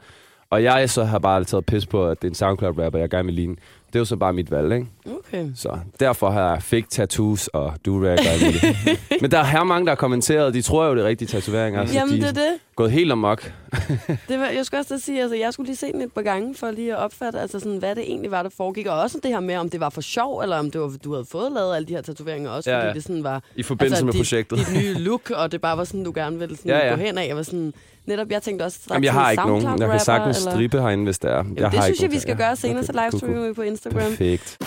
[0.50, 3.26] Og jeg så har bare taget pis på, at det er en SoundCloud-rapper, jeg gerne
[3.26, 3.56] vil ligne.
[3.88, 4.88] Det er jo så bare mit valg, ikke?
[5.06, 5.52] Okay.
[5.56, 8.66] Så derfor har jeg fake tattoos og do-rag og muligt.
[9.22, 10.54] Men der er her mange, der har kommenteret.
[10.54, 11.80] De tror jo, det er rigtige tatoveringer.
[11.80, 12.54] Altså, Jamen, de det er det.
[12.76, 13.54] gået helt amok.
[14.30, 16.56] det var, jeg skulle også sige, altså, jeg skulle lige se den et par gange,
[16.56, 18.88] for lige at opfatte, altså, sådan, hvad det egentlig var, der foregik.
[18.88, 21.14] Og også det her med, om det var for sjov, eller om det var, du
[21.14, 22.94] havde fået lavet alle de her tatoveringer også, Ja, fordi ja.
[22.94, 23.44] det sådan var...
[23.56, 24.58] I forbindelse altså, med dit, projektet.
[24.58, 26.90] Dit nye look, og det bare var sådan, du gerne ville sådan, Ja, ja.
[26.96, 27.28] gå hen af.
[27.28, 27.74] Jeg var sådan,
[28.06, 29.80] netop, jeg tænkte også straks Jamen, jeg har ikke nogen.
[29.80, 31.36] Jeg kan sagtens eller- strippe herinde, hvis det er.
[31.36, 33.12] Jamen, jeg det har synes ikke jeg, vi skal nogen- gøre senere, så Okay, cool,
[33.22, 34.02] livestreamer vi på Instagram.
[34.10, 34.58] Perfekt.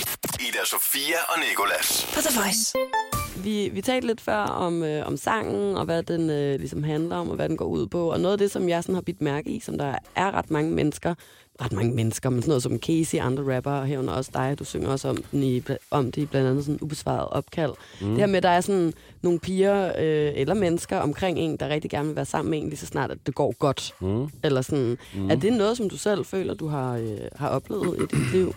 [0.40, 2.06] Ida Sofia og Nikolas.
[2.14, 3.23] På The Voice.
[3.42, 7.16] Vi, vi talte lidt før om, øh, om sangen, og hvad den øh, ligesom handler
[7.16, 8.12] om, og hvad den går ud på.
[8.12, 10.50] Og noget af det, som jeg sådan har bidt mærke i, som der er ret
[10.50, 11.14] mange mennesker,
[11.62, 14.64] ret mange mennesker, men sådan noget som Casey, andre rapper, og herunder også dig, du
[14.64, 17.72] synger også om, den i, om det i blandt andet sådan ubesvaret opkald.
[18.00, 18.08] Mm.
[18.08, 21.68] Det her med, at der er sådan nogle piger øh, eller mennesker omkring en, der
[21.68, 23.94] rigtig gerne vil være sammen med en, lige så snart, at det går godt.
[24.00, 24.28] Mm.
[24.42, 24.98] Eller sådan.
[25.14, 25.30] Mm.
[25.30, 28.54] Er det noget, som du selv føler, du har, øh, har oplevet i dit liv?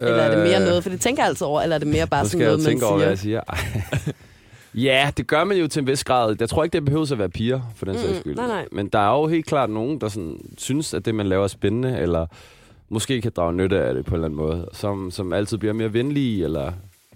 [0.00, 2.06] Eller er det mere noget, for det tænker jeg altid over, eller er det mere
[2.06, 2.46] bare Så sådan Øh.
[2.46, 3.42] noget, jeg man tænke over, hvad siger?
[3.48, 3.58] jeg
[3.98, 4.12] siger.
[4.74, 6.36] Ja, det gør man jo til en vis grad.
[6.40, 8.36] Jeg tror ikke, det behøver at være piger, for den sags Mm, skyld.
[8.36, 8.66] nej, nej.
[8.72, 11.48] Men der er jo helt klart nogen, der sådan, synes, at det, man laver, er
[11.48, 12.26] spændende, eller
[12.88, 15.72] måske kan drage nytte af det på en eller anden måde, som, som altid bliver
[15.72, 16.72] mere venlige, eller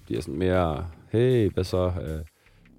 [0.07, 1.87] bliver sådan mere, hey, hvad så?
[2.03, 2.21] Øh, lad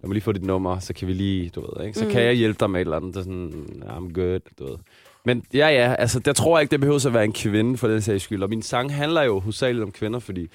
[0.03, 1.99] mig lige få dit nummer, så kan vi lige, du ved, ikke?
[1.99, 2.11] Så Mm.
[2.11, 4.77] kan jeg hjælpe dig med et eller andet, der er sådan, I'm good, du ved.
[5.25, 8.01] Men ja, ja, altså, jeg tror ikke, det behøver at være en kvinde, for den
[8.01, 8.43] sags skyld.
[8.43, 10.49] Og min sang handler jo hovedsageligt om kvinder, fordi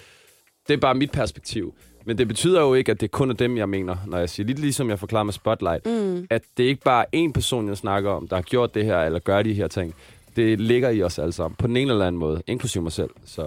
[0.69, 1.75] det er bare mit perspektiv.
[2.05, 4.47] Men det betyder jo ikke, at det kun er dem, jeg mener, når jeg siger,
[4.47, 6.27] lidt ligesom jeg forklarer med Spotlight, Mm.
[6.31, 8.99] at det ikke bare er én person, jeg snakker om, der har gjort det her,
[8.99, 9.95] eller gør de her ting.
[10.37, 13.11] Det ligger i os alle sammen, på den ene eller anden måde, inklusive mig selv.
[13.25, 13.43] Så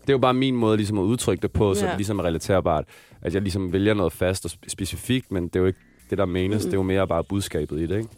[0.00, 1.90] det er jo bare min måde ligesom at udtrykke det på, så Ja.
[1.90, 2.84] det ligesom er relaterbart.
[3.22, 5.78] At jeg ligesom vælger noget fast og spe- specifikt, men det er jo ikke
[6.10, 6.64] det, der menes.
[6.64, 6.70] Mm.
[6.70, 8.08] Det er jo mere bare budskabet i det, ikke?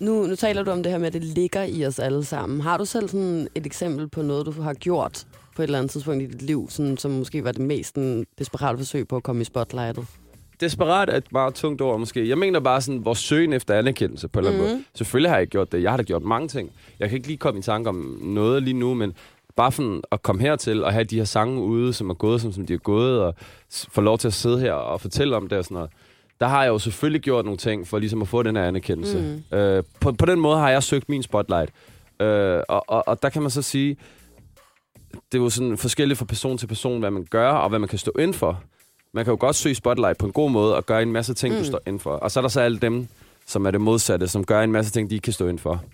[0.00, 2.60] Nu, nu taler du om det her med, at det ligger i os alle sammen.
[2.60, 5.90] Har du selv sådan et eksempel på noget, du har gjort på et eller andet
[5.90, 9.22] tidspunkt i dit liv, sådan, som måske var det mest sådan, desperate forsøg på at
[9.22, 10.06] komme i spotlightet?
[10.60, 12.28] Desperat er et meget tungt ord, måske.
[12.28, 14.76] Jeg mener bare sådan, vores søgen efter anerkendelse på en eller anden Mhm.
[14.76, 14.84] måde.
[14.94, 15.82] Selvfølgelig har jeg gjort det.
[15.82, 16.70] Jeg har da gjort mange ting.
[16.98, 19.12] Jeg kan ikke lige komme i tanke om noget lige nu, men
[19.56, 22.52] bare sådan at komme hertil og have de her sange ude, som er gået, som,
[22.52, 23.34] som de er gået, og
[23.70, 25.90] få lov til at sidde her og fortælle om det og sådan noget.
[26.40, 29.42] Der har jeg jo selvfølgelig gjort nogle ting for ligesom at få den her anerkendelse.
[29.50, 29.56] Mm.
[29.58, 31.70] Øh, på, på den måde har jeg søgt min spotlight.
[32.20, 33.96] Øh, og, og, og der kan man så sige,
[35.12, 37.88] det er jo sådan forskelligt fra person til person, hvad man gør, og hvad man
[37.88, 38.62] kan stå ind for.
[39.14, 41.54] Man kan jo godt søge spotlight på en god måde, og gøre en masse ting,
[41.54, 41.60] mm.
[41.60, 42.10] du står ind for.
[42.10, 43.08] Og så er der så alle dem,
[43.46, 45.84] som er det modsatte, som gør en masse ting, de ikke kan stå ind for.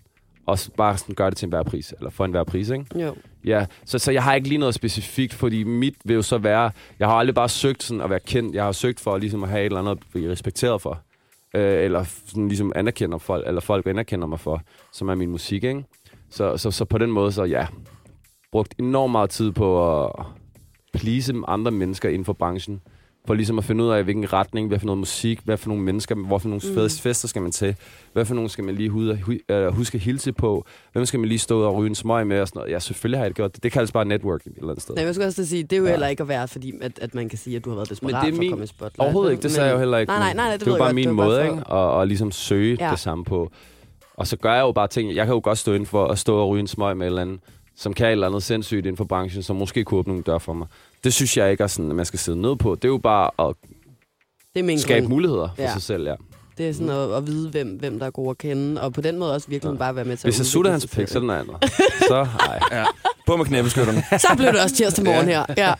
[0.47, 2.87] Og bare sådan gøre det til enhver pris, eller for enhver pris, ikke?
[3.03, 3.15] Jo.
[3.45, 6.71] Ja, så, så jeg har ikke lige noget specifikt, fordi mit vil jo så være,
[6.99, 9.49] jeg har aldrig bare søgt sådan at være kendt, jeg har søgt for ligesom at
[9.49, 11.01] have et eller andet at blive respekteret for,
[11.55, 15.65] øh, eller sådan ligesom anerkender folk, eller folk anerkender mig for, som er min musik,
[15.65, 15.85] ikke?
[16.31, 17.67] Så, så, så på den måde, så ja,
[18.53, 20.13] brugt enormt meget tid på at
[20.95, 22.81] please andre mennesker inden for branchen,
[23.27, 25.83] for ligesom at finde ud af, hvilken retning, hvad for noget musik, hvad for nogle
[25.83, 26.89] mennesker, hvor for nogle mm.
[26.91, 27.77] fester skal man til,
[28.13, 28.91] hvad for nogle skal man lige
[29.49, 32.41] øh, huske at hilse på, hvem skal man lige stå og ryge en smøg med
[32.41, 32.73] og sådan noget.
[32.73, 33.63] Ja, selvfølgelig har jeg det gjort det.
[33.63, 34.95] Det kaldes bare networking et eller andet sted.
[34.95, 35.91] Nej, jeg skulle også sige, det er jo Ja.
[35.91, 38.13] heller ikke at være, fordi at, at man kan sige, at du har været desperat
[38.13, 38.99] Men det er for min- at komme i spotlight.
[38.99, 40.11] Overhovedet ikke, det sagde jeg jo heller ikke.
[40.11, 40.95] Nej, nej, nej, det, det er jeg bare godt.
[40.95, 41.67] min Det var måde, for- ikke?
[41.67, 42.91] Og, og ligesom søge ja.
[42.91, 43.51] Det samme på.
[44.17, 45.15] Og så gør jeg jo bare ting.
[45.15, 47.11] Jeg kan jo godt stå ind for at stå og ryge en smøg med et
[47.11, 47.41] eller andet,
[47.77, 50.39] som kan et eller andet sindssygt inden for branchen, som måske kunne åbne nogle dør
[50.39, 50.67] for mig.
[51.05, 52.75] Det synes jeg ikke er sådan, at man skal sidde ned på.
[52.75, 53.55] Det er jo bare at
[54.55, 55.13] Det er skabe grund.
[55.15, 55.73] muligheder for Ja.
[55.73, 56.15] sig selv, ja.
[56.59, 59.01] Det er sådan at, at vide, hvem, hvem der er god at kende, og på
[59.01, 59.79] den måde også virkelig Ja.
[59.79, 61.31] bare være med til Hvis jeg at sutter udvikle hans sig pik, så er den
[61.31, 61.57] andet.
[62.09, 62.61] så, ej.
[62.79, 62.85] Ja.
[63.27, 64.05] På med knæbeskytterne.
[64.19, 65.45] Så blev det også tirsdag morgen her.
[65.57, 65.73] Ja.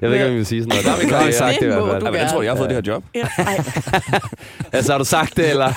[0.00, 0.84] Jeg ved ikke, om vi vil sige sådan noget.
[0.84, 2.00] Der har vi godt sagt det i hvert fald.
[2.02, 2.76] hvordan tror jeg har fået Ja.
[2.76, 3.04] det her job?
[3.14, 3.28] ja.
[4.76, 5.66] Altså, har du sagt det, eller?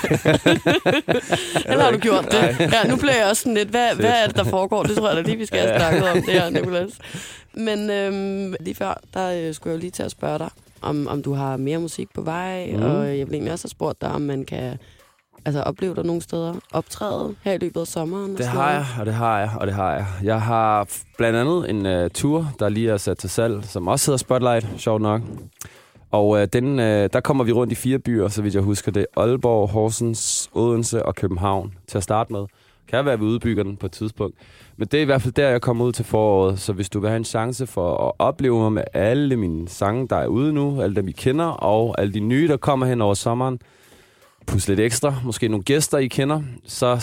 [1.70, 2.56] eller har du gjort det?
[2.72, 4.82] Ja, nu bliver jeg også sådan lidt, hvad, hvad er det, der foregår?
[4.82, 6.90] Det tror jeg da lige, vi skal have snakket om det her, Nicolas.
[7.54, 10.50] Men øhm, lige før, der øh, skulle jeg jo lige til at spørge dig,
[10.82, 12.82] om, om du har mere musik på vej, mm.
[12.82, 14.78] og jeg vil egentlig også have spurgt dig, om man kan
[15.44, 18.36] altså, opleve dig nogle steder optræde her i løbet af sommeren.
[18.36, 20.06] Det har jeg, og det har jeg, og det har jeg.
[20.22, 20.88] Jeg har
[21.18, 24.66] blandt andet en uh, tur, der lige er sat til salg, som også hedder Spotlight,
[24.78, 25.22] sjovt nok.
[26.10, 28.92] Og uh, den, uh, der kommer vi rundt i fire byer, så vidt jeg husker
[28.92, 29.06] det.
[29.16, 32.46] Aalborg, Horsens, Odense og København til at starte med.
[32.88, 34.36] Kan være, at vi udbygger den på et tidspunkt.
[34.76, 36.58] Men det er i hvert fald der, jeg kommer ud til foråret.
[36.60, 40.08] Så hvis du vil have en chance for at opleve mig med alle mine sange,
[40.08, 43.00] der er ude nu, alle dem, I kender, og alle de nye, der kommer hen
[43.00, 43.58] over sommeren,
[44.46, 47.00] plus lidt ekstra, måske nogle gæster, I kender, så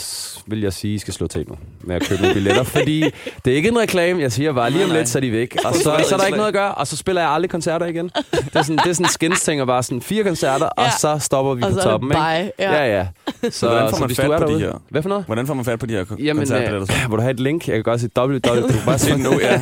[0.48, 2.64] vil jeg sige, I skal slå til nu med at købe nogle billetter.
[2.80, 3.02] fordi
[3.46, 5.00] det er ikke en reklame, jeg siger bare lige om Nej, nej.
[5.02, 5.58] lidt, så er de væk.
[5.66, 7.86] Og så, så er der ikke noget at gøre, og så spiller jeg aldrig koncerter
[7.86, 8.06] igen.
[8.32, 10.92] Det er sådan, det er sådan en skins-ting, og bare sådan fire koncerter, og Ja.
[11.00, 12.10] så stopper vi Og på så er det toppen.
[12.12, 12.52] ikke?
[12.58, 12.66] bye.
[12.66, 12.74] Ja.
[12.86, 13.08] Ja, ja.
[13.50, 14.82] Så, Hvordan får så man hvis fat er på de derude, her?
[14.90, 15.26] Hvad for noget?
[15.26, 16.86] Hvordan får man fat på de her Jamen, koncertbilletter?
[16.88, 16.94] så?
[17.06, 17.68] øh, vil du have et link?
[17.68, 18.34] Jeg kan godt sige www.
[18.36, 19.62] Du kan bare sige nu, ja.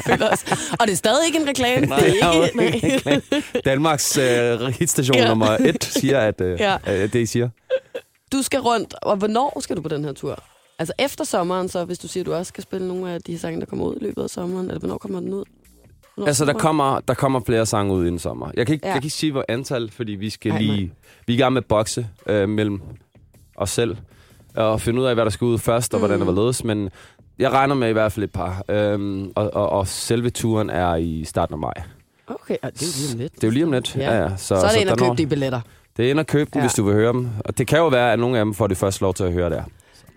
[0.79, 1.85] Og det er stadig ikke en reklame.
[1.95, 3.21] det er ikke, nej.
[3.65, 5.27] Danmarks øh, hitstation Ja.
[5.27, 6.77] nummer et siger, at øh, Ja.
[6.87, 7.03] ja.
[7.03, 7.49] øh, det, I siger.
[8.31, 10.43] Du skal rundt, og hvornår skal du på den her tur?
[10.79, 13.39] Altså efter sommeren, så hvis du siger, at du også skal spille nogle af de
[13.39, 15.43] sange, der kommer ud i løbet af sommeren, eller hvornår kommer den ud?
[16.15, 18.51] Hvornår Altså, der kommer- der kommer flere sange ud inden sommer.
[18.55, 18.93] Jeg kan ikke, Ja.
[18.93, 20.93] jeg kan ikke sige, hvor antal, fordi vi skal Nej, lige...
[21.27, 22.81] Vi er i gang med at bokse øh, mellem
[23.55, 23.97] os selv,
[24.55, 26.25] og finde ud af, hvad der skal ud først, og hvordan Mm.
[26.25, 26.63] det var ledes.
[26.63, 26.89] Men
[27.39, 28.63] jeg regner med i hvert fald et par.
[28.69, 31.73] Øhm, og, og, og selve turen er i starten af maj.
[32.27, 33.35] Okay, og det er jo lige om lidt.
[33.35, 33.95] Det er jo lige om lidt.
[33.95, 34.15] Ja.
[34.15, 34.21] Ja.
[34.21, 35.61] Ja, Så, så er det ind der og købe når- de billetter.
[35.97, 36.65] Det er ind og købe dem, Ja.
[36.67, 37.27] hvis du vil høre dem.
[37.45, 39.33] Og det kan jo være, at nogle af dem får det først lov til at
[39.33, 39.63] høre der.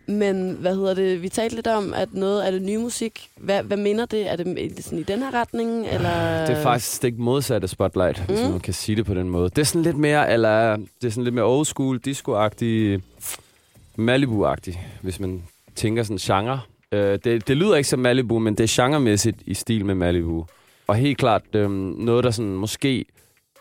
[0.07, 1.23] Men hvad hedder det?
[1.23, 4.31] Vi talte lidt om, at noget af det nye musik, hvad, hvad minder det?
[4.31, 5.87] Er det sådan i den her retning?
[5.87, 6.47] Eller?
[6.47, 8.35] Det er faktisk stik modsatte Spotlight, mm.
[8.35, 9.51] hvis man kan sige det på den måde.
[9.51, 13.01] Det er sådan lidt mere, eller det er sådan lidt mere old school, disco-agtig,
[13.97, 15.43] Malibu-agtig, hvis man
[15.75, 16.61] tænker sådan genre.
[16.93, 20.47] Øh, det, det lyder ikke som Malibu, men det er genremæssigt i stil med Malibu.
[20.87, 23.05] Og helt klart øh, noget, der sådan måske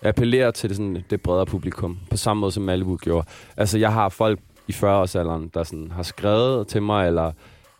[0.01, 3.27] appellerer til det, sådan, det bredere publikum, på samme måde som Malibu gjorde.
[3.57, 7.31] Altså, jeg har folk i 40-årsalderen, der sådan har skrevet til mig, eller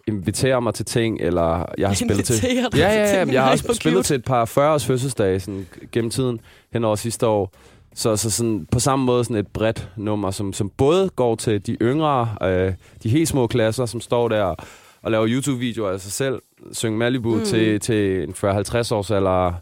[0.08, 2.36] inviterer mig til ting, eller jeg har spillet til...
[2.76, 3.26] Ja, ja, ja.
[3.32, 6.40] Jeg har også spillet til et par 40 års fødselsdage sådan, gennem tiden,
[6.74, 7.52] hen over sidste år.
[7.96, 11.68] Så, så sådan, på samme måde sådan et bredt nummer, som, som både går til
[11.68, 14.56] de yngre, øh, de helt små klasser, som står der
[15.02, 16.40] og laver YouTube-videoer af sig selv,
[16.72, 17.44] synge Malibu Mm.
[17.46, 19.54] til, til en 40-50 års eller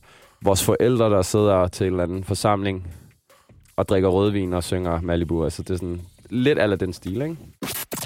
[0.42, 2.88] vores forældre, der sidder til en eller anden forsamling
[3.76, 5.44] og drikker rødvin og synger Malibu.
[5.44, 7.38] Altså, det er sådan lidt af den stil, ikke?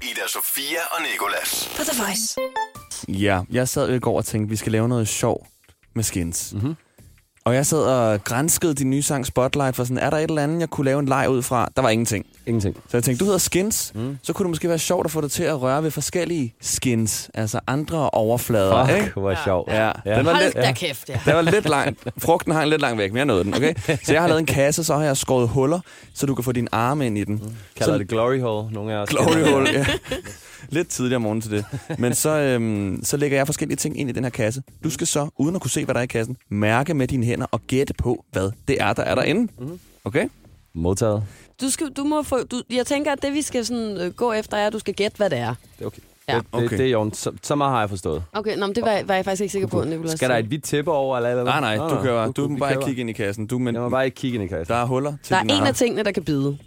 [0.01, 1.73] Ida Sofia og Nikolas.
[1.77, 2.39] På The Voice.
[3.07, 5.47] Ja, jeg sad i går og tænkte, vi skal lave noget sjov
[5.93, 6.53] med skins.
[6.53, 6.75] Mm-hmm.
[7.45, 10.43] Og jeg sad og grænskede din nye sang Spotlight, for sådan, er der et eller
[10.43, 11.69] andet, jeg kunne lave en leg ud fra?
[11.75, 12.25] Der var ingenting.
[12.45, 12.75] Ingenting.
[12.89, 14.17] Så jeg tænkte, du hedder Skins, Mm.
[14.23, 17.29] så kunne det måske være sjovt at få dig til at røre ved forskellige skins,
[17.33, 18.85] altså andre overflader.
[18.87, 19.11] Fuck, ikke?
[19.19, 19.65] hvor sjov.
[19.71, 21.19] Ja, den var Hold lidt, da kæft, ja.
[21.25, 21.99] den var lidt langt.
[22.17, 23.73] Frugten har en lidt langt væk, men jeg nåede den, okay?
[24.03, 25.79] Så jeg har lavet en kasse, så har jeg skåret huller,
[26.13, 27.57] så du kan få dine arme ind i den.
[27.77, 29.09] Kalder Så- det Glory Hole, nogle af os.
[29.09, 29.85] Glory hole, ja.
[30.69, 31.65] Lidt tidligere om morgenen til det.
[31.99, 34.63] Men så, øhm, så lægger jeg forskellige ting ind i den her kasse.
[34.83, 37.25] Du skal så, uden at kunne se, hvad der er i kassen, mærke med dine
[37.25, 39.51] hænder og gætte på, hvad det er, der er derinde.
[39.59, 39.79] Mhm.
[40.05, 40.27] Okay?
[40.73, 41.23] Modtaget.
[41.61, 44.31] Du, skal, du må få, du, jeg tænker, at det vi skal sådan, øh, gå
[44.33, 45.53] efter er, at du skal gætte, hvad det er.
[45.79, 45.99] Det er okay.
[46.29, 46.35] Ja.
[46.35, 46.77] Det, det, Okay.
[46.77, 48.23] det er jo så, så meget har jeg forstået.
[48.33, 50.11] Okay, nå, men det var, var jeg faktisk ikke sikker på, Nicolas.
[50.11, 51.53] Skal der et hvidt tæppe over, eller, eller hvad?
[51.53, 52.85] Nej, nej, du, kan, du vi må bare køber.
[52.85, 53.47] kigge ind i kassen.
[53.47, 54.73] Du, men, Jeg må bare ikke kigge ind i kassen.
[54.73, 55.67] der er huller til Der er en arme.
[55.67, 56.57] af tingene, der kan bide.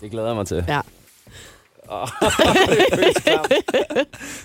[0.00, 0.64] Det glæder jeg mig til.
[0.68, 0.80] Ja.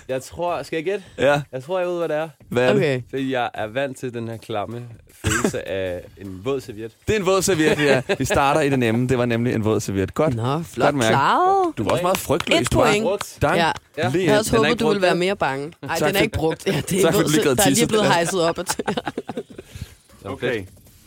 [0.08, 1.04] Jeg tror, skal jeg gætte?
[1.18, 2.28] Ja, Jeg tror, jeg ved, hvad det er.
[2.48, 2.76] hvad er det?
[2.76, 3.02] Okay.
[3.10, 4.82] Fordi jeg er vant til den her klamme
[5.24, 6.92] følelse af en våd serviet.
[7.08, 8.02] Det er en våd serviet, ja.
[8.18, 9.08] Vi starter i det nemme.
[9.08, 10.14] Det var nemlig en våd serviet.
[10.14, 10.34] Godt.
[10.34, 11.08] Nå, flot Godt mærke.
[11.08, 11.78] klaret.
[11.78, 12.60] Du var også meget frygtløs.
[12.60, 13.38] Et Du var- point.
[13.42, 13.72] Er en- Ja.
[13.98, 14.08] Ja.
[14.10, 15.72] Lige Jeg havde håbet, du ville være mere bange.
[15.82, 16.66] Nej, den er ikke brugt.
[16.66, 17.22] Ja, det er, Tak våd-
[17.56, 18.58] der er lige blevet hejset op.
[20.24, 20.64] Okay.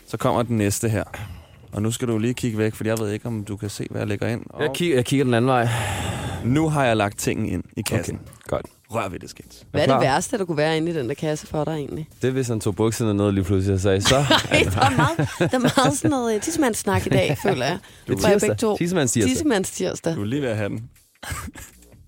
[0.08, 1.04] Så kommer den næste her.
[1.72, 3.86] Og nu skal du lige kigge væk, for jeg ved ikke, om du kan se,
[3.90, 4.42] hvad jeg lægger ind.
[4.60, 5.68] Jeg kigger, jeg kigger den anden vej.
[6.44, 8.14] Nu har jeg lagt tingene ind i kassen.
[8.16, 8.66] Okay, godt.
[8.90, 9.62] Rør ved det, skins.
[9.70, 12.08] Hvad er det værste, der kunne være inde i den der kasse for dig egentlig?
[12.22, 14.16] Det er, hvis han tog bukserne ned lige pludselig og sagde, så
[14.50, 17.78] Ej, der er meget, der er meget sådan noget tissemandssnak i dag, føler jeg.
[18.06, 18.56] det er tirsdag.
[18.58, 18.76] to.
[18.76, 19.30] Tissemands tirsdag.
[19.30, 20.14] Tissemands tirsdag.
[20.14, 20.78] Du er lige ved at have den.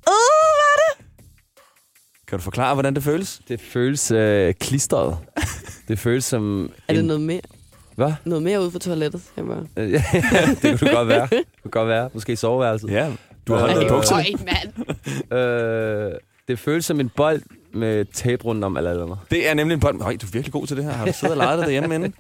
[0.09, 0.15] Uh,
[0.59, 1.07] hvad er det?
[2.29, 3.41] Kan du forklare, hvordan det føles?
[3.49, 5.19] Det føles øh, klistret.
[5.89, 6.71] Det føles som...
[6.89, 7.41] Er det en- noget mere,
[7.99, 8.13] Hvad?
[8.25, 9.23] noget mere ude for toilettet?
[9.37, 9.67] Jeg bare...
[9.77, 10.03] Øh, ja,
[10.63, 11.29] det kunne godt være.
[11.31, 12.11] Det kunne godt være.
[12.15, 12.91] Måske i soveværelset.
[12.91, 13.13] Ja.
[13.47, 14.23] Du har holdt Øh, bukserne.
[14.23, 14.27] Øj,
[15.33, 16.13] mand.
[16.13, 16.13] Øh,
[16.49, 17.43] det føles som en bold
[17.75, 19.19] med tape rundt om eller andet.
[19.31, 20.01] Det er nemlig en bold.
[20.03, 20.93] Øj, du er virkelig god til det her.
[20.93, 22.15] Har du siddet og leget dig derhjemme inden?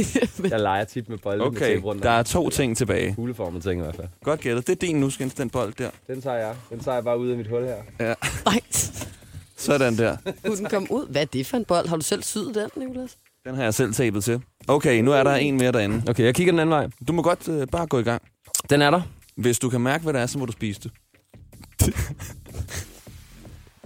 [0.50, 2.18] Jeg leger tit med bolde med Okay, tape rundt der om.
[2.18, 3.14] er to ting tilbage.
[3.14, 4.08] Kugleformet ting i hvert fald.
[4.24, 4.66] Godt gættet.
[4.66, 5.90] Det er din nu, Skins, den bold der.
[6.06, 6.54] Den tager jeg.
[6.70, 7.76] Den tager jeg bare ud af mit hul her.
[8.44, 8.60] Nej,
[9.56, 10.16] Sådan der.
[10.46, 11.06] kunne den komme ud?
[11.10, 11.88] Hvad er det for en bold?
[11.88, 13.16] Har du selv syet den, Nicolas?
[13.46, 14.40] Den har jeg selv tabet til.
[14.68, 16.02] Okay, nu er der en mere derinde.
[16.10, 16.88] Okay, jeg kigger den anden vej.
[17.08, 18.22] Du må godt øh, bare gå i gang.
[18.70, 19.02] Den er der.
[19.36, 20.90] Hvis du kan mærke, hvad det er, så må du spise det.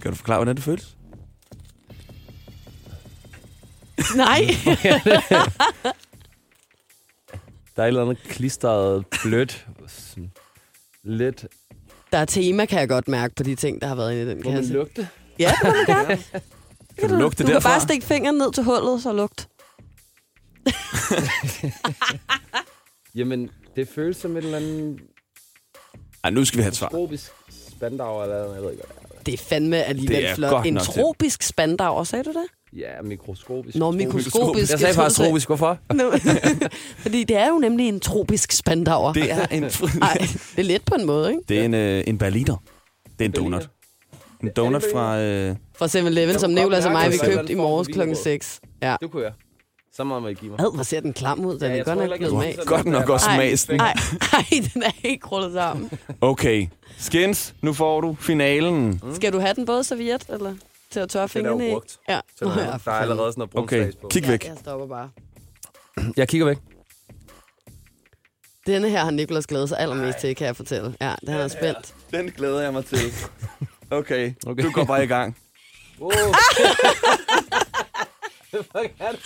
[0.02, 0.96] kan du forklare, hvordan det føles?
[4.16, 4.40] Nej.
[7.76, 10.30] Der er et eller andet klistret, blødt, sådan
[11.04, 11.46] lidt...
[12.12, 14.26] Der er tema, kan jeg godt mærke på de ting, der har været inde i
[14.28, 14.72] den Må man kasse.
[14.72, 15.08] lugte?
[15.38, 16.18] Ja, det må du gerne.
[16.98, 17.68] Kan du lugte du kan derfra?
[17.68, 19.48] bare stikke fingeren ned til hullet, så lugt.
[23.14, 25.00] Jamen, det føles som et eller andet
[26.24, 26.88] Ej, nu skal vi have et svar.
[26.88, 27.30] tropisk
[27.76, 28.54] spandau eller noget.
[28.54, 29.22] Jeg ved ikke, hvad det er.
[29.22, 30.50] Det er fandme alligevel Det er flot.
[30.50, 30.92] godt En nok til.
[30.92, 32.78] tropisk spandauer, sagde du det?
[32.78, 33.76] Ja, mikroskopisk.
[33.76, 34.70] Nå, mikroskopisk.
[34.70, 35.46] Jeg sagde faktisk troede, tropisk.
[35.48, 35.78] Hvorfor?
[36.18, 36.68] sagde-
[37.02, 39.12] Fordi det er jo nemlig en tropisk spandauer.
[39.12, 39.64] Det er en,
[40.02, 41.42] Ej, det er let på en måde, ikke?
[41.48, 42.56] det er en, øh, en berliner.
[43.18, 43.70] Det er en donut.
[44.42, 45.20] En donut fra...
[45.20, 48.60] Øh, Fra 7-Eleven, som Nicolas og mig, vi købte i morges klokken for 6.
[48.82, 48.96] Ja.
[49.00, 49.32] Det kunne jeg.
[49.98, 50.60] Så meget må I give mig.
[50.60, 51.58] Ad, hvor ser den klam ud.
[51.58, 52.56] Den Ja, er godt nok ikke, blevet mag.
[52.66, 53.76] godt nok også Ej, smagsken.
[53.76, 53.94] Nej,
[54.32, 55.90] nej, den er helt krullet sammen.
[56.20, 56.66] Okay,
[56.98, 59.00] Skins, nu får du finalen.
[59.14, 60.54] Skal du have den både serviet, eller
[60.90, 61.72] til at tørre Den er fingrene i?
[61.72, 61.98] brugt.
[62.08, 62.20] Ja.
[62.38, 63.02] Så der, ja, er fanden.
[63.02, 64.08] allerede sådan noget brunt Okay, på.
[64.08, 64.44] kig væk.
[64.44, 65.10] Ja, jeg stopper bare.
[66.16, 66.58] Jeg kigger væk.
[68.66, 70.94] Denne her har Nicolas glædet sig allermest til, kan jeg fortælle.
[71.00, 71.94] Ja, den er spændt.
[72.10, 72.98] Den glæder jeg mig til.
[73.90, 74.62] Okay, Okay.
[74.62, 75.36] du går bare i gang.
[76.00, 76.10] Wow.
[78.50, 79.20] Hvad fuck er det?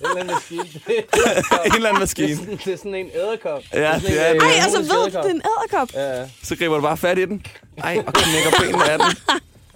[0.00, 0.62] En eller anden maskine.
[0.64, 2.36] en eller anden Det er maskine.
[2.36, 3.62] sådan, det er sådan en æderkop.
[3.74, 4.42] Ja, sådan en, det er øh, det.
[4.42, 5.88] Ej, altså ved du, det er en æderkop.
[5.94, 6.28] Ja, ja.
[6.42, 7.46] Så griber du bare fat i den.
[7.78, 9.08] Ej, og knækker benene af den.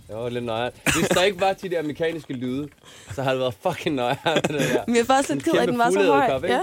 [0.09, 0.70] Det var lidt nøje.
[0.98, 2.68] Hvis der ikke var de der mekaniske lyde,
[3.14, 4.18] så havde det været fucking nøje.
[4.24, 4.85] Det der.
[4.87, 6.37] Men jeg er faktisk lidt En ked af, at den var så høj.
[6.37, 6.52] ikke?
[6.54, 6.61] Ja,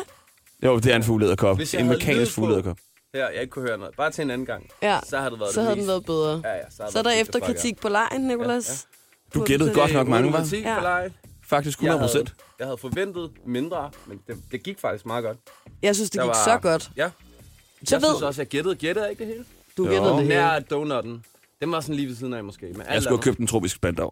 [0.63, 1.59] Jo, det er en fuglederkop.
[1.77, 2.77] En mekanisk på- fuglederkop.
[3.13, 3.95] Her, jeg ikke kunne høre noget.
[3.97, 4.67] Bare til en anden gang.
[4.81, 4.99] ja.
[5.09, 6.41] Så havde det været Så det havde den været bedre.
[6.45, 7.45] Ja, ja, så, Så er det der efter ja.
[7.45, 8.87] kritik på lejen, Nicolas.
[9.33, 10.43] Du gættede godt nok mange, var?
[10.43, 10.81] Det er Ja.
[10.81, 11.11] leg.
[11.47, 12.36] Faktisk Jeg 100 havde, procent.
[12.60, 15.38] jeg havde forventet mindre, men det, det gik faktisk meget godt.
[15.81, 16.91] Jeg synes, det Der gik var- så godt.
[16.97, 17.10] Ja.
[17.84, 18.75] Så jeg synes ved også, jeg gættede.
[18.75, 19.45] Gættede jeg ikke det hele?
[19.77, 19.91] du Jo.
[19.91, 20.29] gættede det hele.
[20.36, 21.23] Nær donutten.
[21.62, 22.65] Den var sådan lige ved siden af måske.
[22.65, 24.10] Men Jeg skulle have købt en tropisk spandau.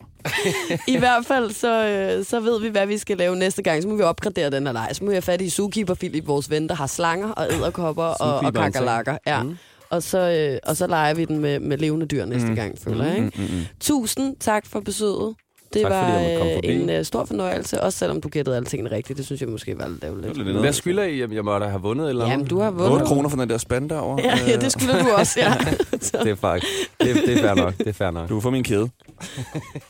[0.87, 3.81] I hvert fald, så, øh, så ved vi, hvad vi skal lave næste gang.
[3.83, 4.89] Så må vi opgradere den her leg.
[4.93, 8.03] Så må vi have fat i Zookeeper Philip, vores ven, der har slanger og æderkopper
[8.03, 9.17] og, og kakalakker.
[9.27, 9.43] Ja.
[9.43, 9.57] Mm.
[9.89, 10.17] Og, så,
[10.53, 12.55] øh, og så leger vi den med, med levende dyr næste Mm.
[12.55, 13.17] gang, føler jeg.
[13.17, 13.69] Ikke?
[13.79, 15.35] Tusind tak for besøget.
[15.73, 18.65] Det Tak, var fordi måtte øh, en øh, stor fornøjelse, også selvom du gættede alle
[18.65, 19.17] tingene rigtigt.
[19.17, 20.37] Det synes jeg måske var lidt ærgerligt.
[20.45, 21.17] lidt Hvad skylder I?
[21.17, 22.49] Jamen, Jeg må da have vundet eller Jamen, noget.
[22.49, 23.07] du har 8 vundet.
[23.07, 24.17] kroner for den der spandau.
[24.23, 25.53] Ja, ja, det skylder du også, ja.
[26.23, 26.71] Det er faktisk...
[27.01, 27.77] Det, det er fair nok.
[27.77, 28.29] Det er fair nok.
[28.29, 28.89] Du kan få min kæde.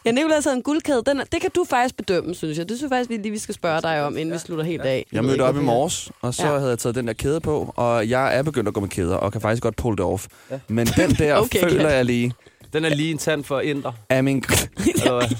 [0.06, 1.02] Ja, Nicolás havde en guldkæde.
[1.06, 2.70] Den, er- det kan du faktisk bedømme, synes jeg.
[2.70, 4.82] Det synes jeg faktisk, vi lige vi skal spørge dig om, inden vi slutter helt
[4.82, 5.06] af.
[5.12, 6.58] Jeg mødte op i morges, og så Ja.
[6.58, 9.16] havde jeg taget den der kæde på, og jeg er begyndt at gå med kæder,
[9.16, 10.26] og kan faktisk godt pull det off.
[10.68, 11.96] Men den der Okay, føler ja.
[11.96, 12.34] jeg lige
[12.74, 13.92] Den er lige en tand for inder.
[14.10, 14.44] er min,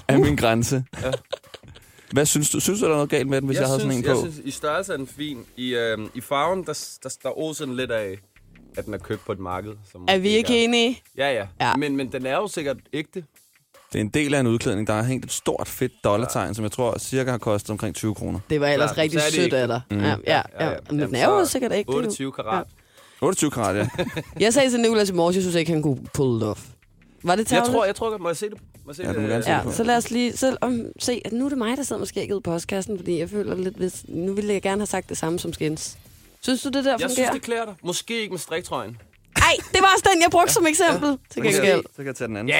[0.08, 0.84] er min grænse.
[1.04, 1.12] Ja.
[2.12, 2.60] Hvad synes du?
[2.60, 4.20] Synes du, der er noget galt med den, hvis jeg, jeg havde sådan en synes,
[4.20, 4.26] på?
[4.26, 5.46] Jeg synes, i størrelse er den fin.
[5.58, 8.18] I, øh, i farven, der, der, der oser den lidt af,
[8.78, 9.72] at den er købt på et marked.
[9.92, 11.02] Som Er vi ikke enige?
[11.18, 11.34] Ja, ja.
[11.34, 11.68] Ja.
[11.68, 11.76] ja.
[11.76, 13.24] Men, men den er jo sikkert ægte.
[13.94, 14.88] Det er en del af en udklædning.
[14.88, 18.16] Der er hængt et stort, fedt dollartegn, som jeg tror cirka har kostet omkring 20
[18.16, 18.40] kroner.
[18.50, 19.82] Det var ellers Klar, rigtig er sødt af dig.
[19.92, 20.00] Mm.
[20.00, 20.74] Ja, ja, ja.
[20.90, 21.90] Men den er jo sikkert ikke.
[21.90, 22.68] 28 karat.
[23.22, 23.88] 28 karat, ja.
[24.40, 26.62] Jeg sagde til Nicolas i morges, jeg synes ikke, han kunne pull it off.
[27.24, 27.74] Var det Jeg tavligt?
[27.76, 28.58] tror, jeg tror, må jeg se det?
[28.86, 29.16] Må jeg se Ja, det?
[29.16, 29.72] du må gerne se Ja, det på.
[29.72, 32.08] så lad os lige så, om, se, at nu er det mig, der sidder med
[32.08, 35.18] skægget på postkassen, fordi jeg føler lidt, hvis, nu ville jeg gerne have sagt det
[35.18, 35.98] samme som skins.
[36.42, 37.34] Synes du, det der Jeg synes, fungerer?
[37.34, 37.74] det klæder dig.
[37.84, 38.98] Måske ikke med striktrøjen.
[39.36, 41.10] Ej, det var også den, jeg brugte som eksempel.
[41.10, 41.66] Til Så kan, gengæld.
[41.66, 42.54] jeg, så kan jeg tage den anden.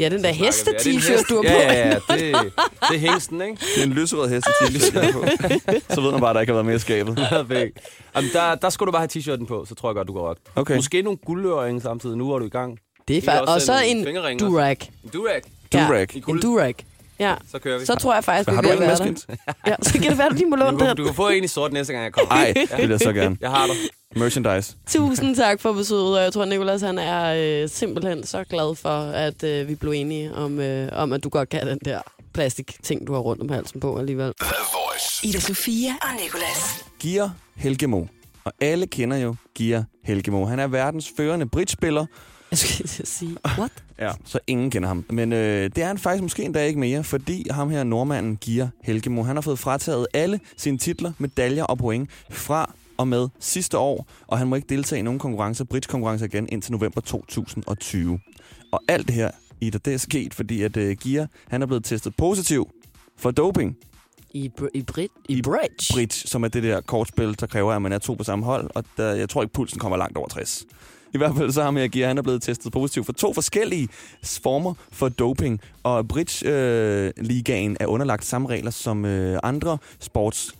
[0.00, 0.74] Ja, den der Så snakker vi.
[0.74, 1.28] Er det en heste-t-shirt, hest?
[1.28, 1.48] du har på.
[1.48, 1.94] Ja, ja, ja.
[1.94, 2.52] Det,
[2.90, 3.56] det er hængsten, ikke?
[3.74, 5.24] Det er en lyserød hestetil, jeg på.
[5.94, 7.18] Så ved man bare, at der ikke har været mere skabet.
[8.16, 10.28] Jamen, der, der skulle du bare have t-shirten på, så tror jeg godt, du går
[10.28, 10.38] rock.
[10.56, 10.76] Okay.
[10.76, 12.16] Måske nogle guldøringer samtidig.
[12.16, 12.78] Nu er du i gang.
[13.08, 13.42] Det er faktisk.
[13.42, 14.32] også Og så en durag.
[14.32, 14.78] En durag.
[15.12, 15.42] Durag.
[16.14, 16.74] Ja, en durag.
[17.18, 17.86] Ja, Så kører vi.
[17.86, 19.14] så tror jeg faktisk, vi er ikke være der.
[19.66, 20.96] Ja, så kan det være, at du lige må låne du, kan, den.
[20.96, 22.34] du kan få en i sort næste gang, jeg kommer.
[22.34, 23.36] Ej, det vil jeg så gerne.
[23.40, 23.76] Jeg har dig.
[24.16, 24.76] Merchandise.
[24.86, 28.88] Tusind tak for besøget, og jeg tror, Nicolas han er øh, simpelthen så glad for,
[28.98, 32.00] at øh, vi blev enige om, øh, om, at du godt kan den der
[32.34, 34.32] plastik-ting, du har rundt om halsen på alligevel.
[34.40, 35.26] The Voice.
[35.26, 36.84] Ida Sofia og Nicolas.
[37.00, 38.04] Gier Helgemo.
[38.44, 40.44] Og alle kender jo Gier Helgemo.
[40.44, 42.06] Han er verdens førende bridgespiller,
[42.54, 43.72] Jeg skulle sige, what?
[43.98, 44.12] Ja.
[44.24, 45.04] Så ingen kender ham.
[45.10, 48.68] Men øh, det er han faktisk måske endda ikke mere, fordi ham her nordmanden Gier
[48.82, 53.78] Helgemo, han har fået frataget alle sine titler, medaljer og point fra og med sidste
[53.78, 58.20] år, og han må ikke deltage i nogen konkurrencer, bridge-konkurrencer igen indtil november 2020.
[58.72, 61.84] Og alt det her Ida, det er sket, fordi at uh, Gia, han er blevet
[61.84, 62.70] testet positiv
[63.18, 63.76] for doping.
[64.30, 65.94] I, br- i, Brit, i, I Bridge.
[65.94, 68.70] Bridge, som er det der kortspil, der kræver, at man er to på samme hold,
[68.74, 70.64] og der, jeg tror ikke, pulsen kommer langt over 60.
[71.14, 73.88] I hvert fald så har Gia, han er blevet testet positiv for to forskellige
[74.42, 80.52] former for doping, og Bridge-ligaen er underlagt samme regler som øh, andre sports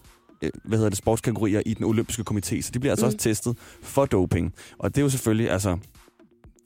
[0.42, 3.08] øh, hvad hedder det, sportskategorier i den olympiske komité, så de bliver altså Mm.
[3.08, 4.54] også testet for doping.
[4.78, 5.76] Og det er jo selvfølgelig, altså,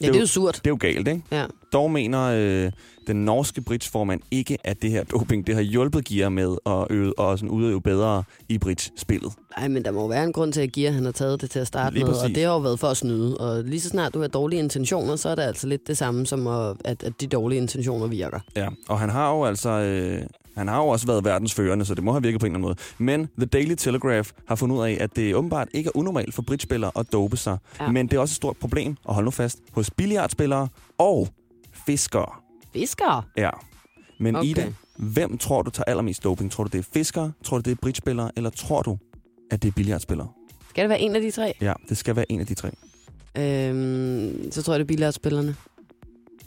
[0.01, 0.55] Ja, det er jo surt.
[0.55, 1.23] det er jo galt, ikke?
[1.33, 1.45] Ja.
[1.73, 2.73] Dog mener øh,
[3.07, 7.19] den norske bridge-formand ikke, at det her doping, det har hjulpet Gia med at øve
[7.19, 9.33] og sådan udøve bedre i bridge-spillet.
[9.57, 11.59] Ej, men der må være en grund til, at Gia han har taget det til
[11.59, 12.25] at starte Lige med, præcis.
[12.25, 13.37] og det har jo været for at snyde.
[13.37, 16.27] Og lige så snart du har dårlige intentioner, så er det altså lidt det samme
[16.27, 18.41] som, at, at, at de dårlige intentioner virker.
[18.57, 19.69] Ja, og han har jo altså...
[19.71, 20.23] Øh,
[20.59, 22.77] han har jo også været verdensførende, så det må have virket på en eller anden
[22.99, 23.15] måde.
[23.19, 26.43] Men The Daily Telegraph har fundet ud af, at det åbenbart ikke er unormalt for
[26.43, 27.59] bridgespillere at dope sig.
[27.81, 27.91] Ja.
[27.91, 30.69] Men det er også et stort problem, og hold nu fast, hos billiardspillere
[30.99, 31.29] og
[31.87, 32.33] fiskere.
[32.73, 33.23] Fiskere?
[33.37, 33.51] Ja.
[34.21, 34.49] Men Okay.
[34.49, 36.53] Ida, hvem tror du tager allermest doping?
[36.53, 37.33] Tror du, det er fiskere?
[37.45, 38.31] Tror du, det er bridgespillere?
[38.37, 38.99] Eller tror du,
[39.51, 40.29] at det er billiardspillere?
[40.71, 41.55] Skal det være en af de tre?
[41.61, 42.71] Ja, det skal være en af de tre.
[43.39, 45.57] Øhm, så tror jeg, det er billiardspillerne.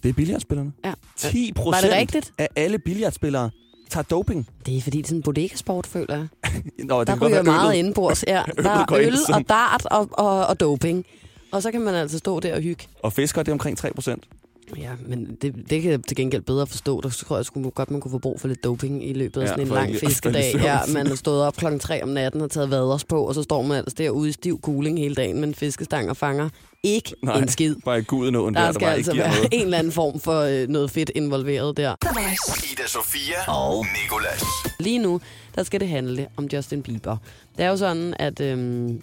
[0.03, 0.71] Det er billiardspillerne.
[0.85, 0.93] Ja.
[1.17, 3.49] 10 Var procent af alle billiardspillere
[3.91, 4.47] tager doping.
[4.65, 6.27] Det er fordi, det er sådan en bodega-sport, føler jeg.
[6.89, 7.73] Nå, det Der ryger meget øllet.
[7.79, 8.23] indenbords.
[8.27, 11.05] Ja, der er øl og dart og, og, og doping.
[11.51, 12.87] Og så kan man altså stå der og hygge.
[13.03, 14.23] Og fiskere, det er omkring 3 procent.
[14.77, 17.01] Ja, men det, det kan jeg til gengæld bedre forstå.
[17.01, 19.45] Der tror jeg sgu godt, man kunne få brug for lidt doping i løbet af
[19.45, 20.55] Ja, sådan en lang fiskedag.
[20.55, 23.43] Ja, man er stået op klokken 3 om natten og taget vaders på, og så
[23.43, 26.49] står man altså derude i stiv cooling hele dagen med en fiskestang og fanger
[26.83, 27.37] ikke Nej.
[27.39, 27.75] en skid.
[27.85, 29.47] Bare i gudnåen Der, der, der skal bare altså være noget.
[29.51, 31.95] en eller anden form for øh, noget fedt involveret der.
[32.73, 34.43] Ida Sofia og Nikolas.
[34.79, 35.21] Lige nu,
[35.55, 37.17] der skal det handle om Justin Bieber.
[37.57, 39.01] Det er jo sådan, at, øhm,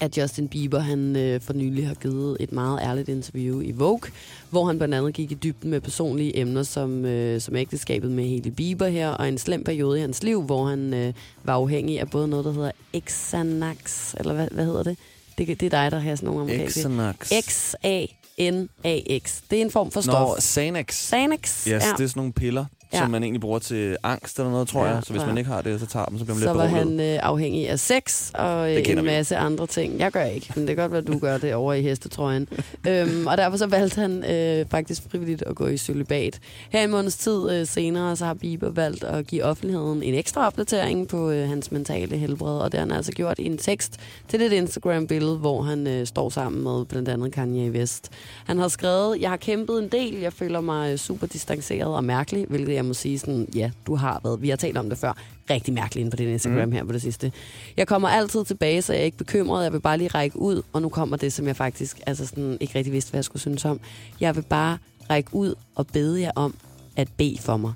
[0.00, 4.10] at Justin Bieber, han øh, for nylig har givet et meget ærligt interview i Vogue,
[4.50, 8.24] hvor han blandt andet gik i dybden med personlige emner, som, øh, som ægteskabet med
[8.24, 11.12] Hailey Bieber her, og en slem periode i hans liv, hvor han øh,
[11.44, 12.70] var afhængig af både noget, der hedder
[13.08, 14.96] Xanax, eller hvad, hvad hedder det?
[15.38, 15.60] det?
[15.60, 16.80] Det er dig, der har sådan nogle amerikanske.
[16.80, 17.32] Xanax.
[17.48, 19.40] X-A-N-A-X.
[19.50, 20.28] Det er en form for stof.
[20.28, 21.08] Nå, Xanax.
[21.08, 21.64] Xanax.
[21.64, 21.76] Yes, ja.
[21.76, 22.98] det er sådan nogle piller, Ja.
[22.98, 25.02] som man egentlig bruger til angst eller noget, tror Ja, jeg.
[25.02, 25.26] Så hvis ja.
[25.26, 27.00] man ikke har det, så tager dem, så bliver man så lidt var beroliget.
[27.00, 29.98] han øh, afhængig af sex og øh, en vi masse andre ting.
[29.98, 32.48] Jeg gør ikke, men det kan godt være, at du gør det over i hestetrøjen.
[32.88, 36.38] øhm, og derfor så valgte han øh, faktisk frivilligt at gå i celibat.
[36.70, 40.46] Her en måneds tid øh, senere, så har Bieber valgt at give offentligheden en ekstra
[40.46, 44.00] opdatering på øh, hans mentale helbred, og det har han altså gjort i en tekst
[44.28, 48.10] til et Instagram-billede, hvor han øh, står sammen med blandt andet Kanye West.
[48.46, 52.04] Han har skrevet, jeg har kæmpet en del, jeg føler mig øh, super distanceret og
[52.04, 54.98] mærkelig, hvilket jeg må sige sådan, ja, du har været, vi har talt om det
[54.98, 55.12] før,
[55.50, 56.72] rigtig mærkelig inde på din Instagram mm.
[56.72, 57.32] her på det sidste.
[57.76, 60.62] Jeg kommer altid tilbage, så jeg er ikke bekymret, jeg vil bare lige række ud,
[60.72, 63.40] og nu kommer det, som jeg faktisk altså sådan, ikke rigtig vidste, hvad jeg skulle
[63.40, 63.80] synes om.
[64.20, 64.78] Jeg vil bare
[65.10, 66.54] række ud og bede jer om
[66.96, 67.72] at bede for mig.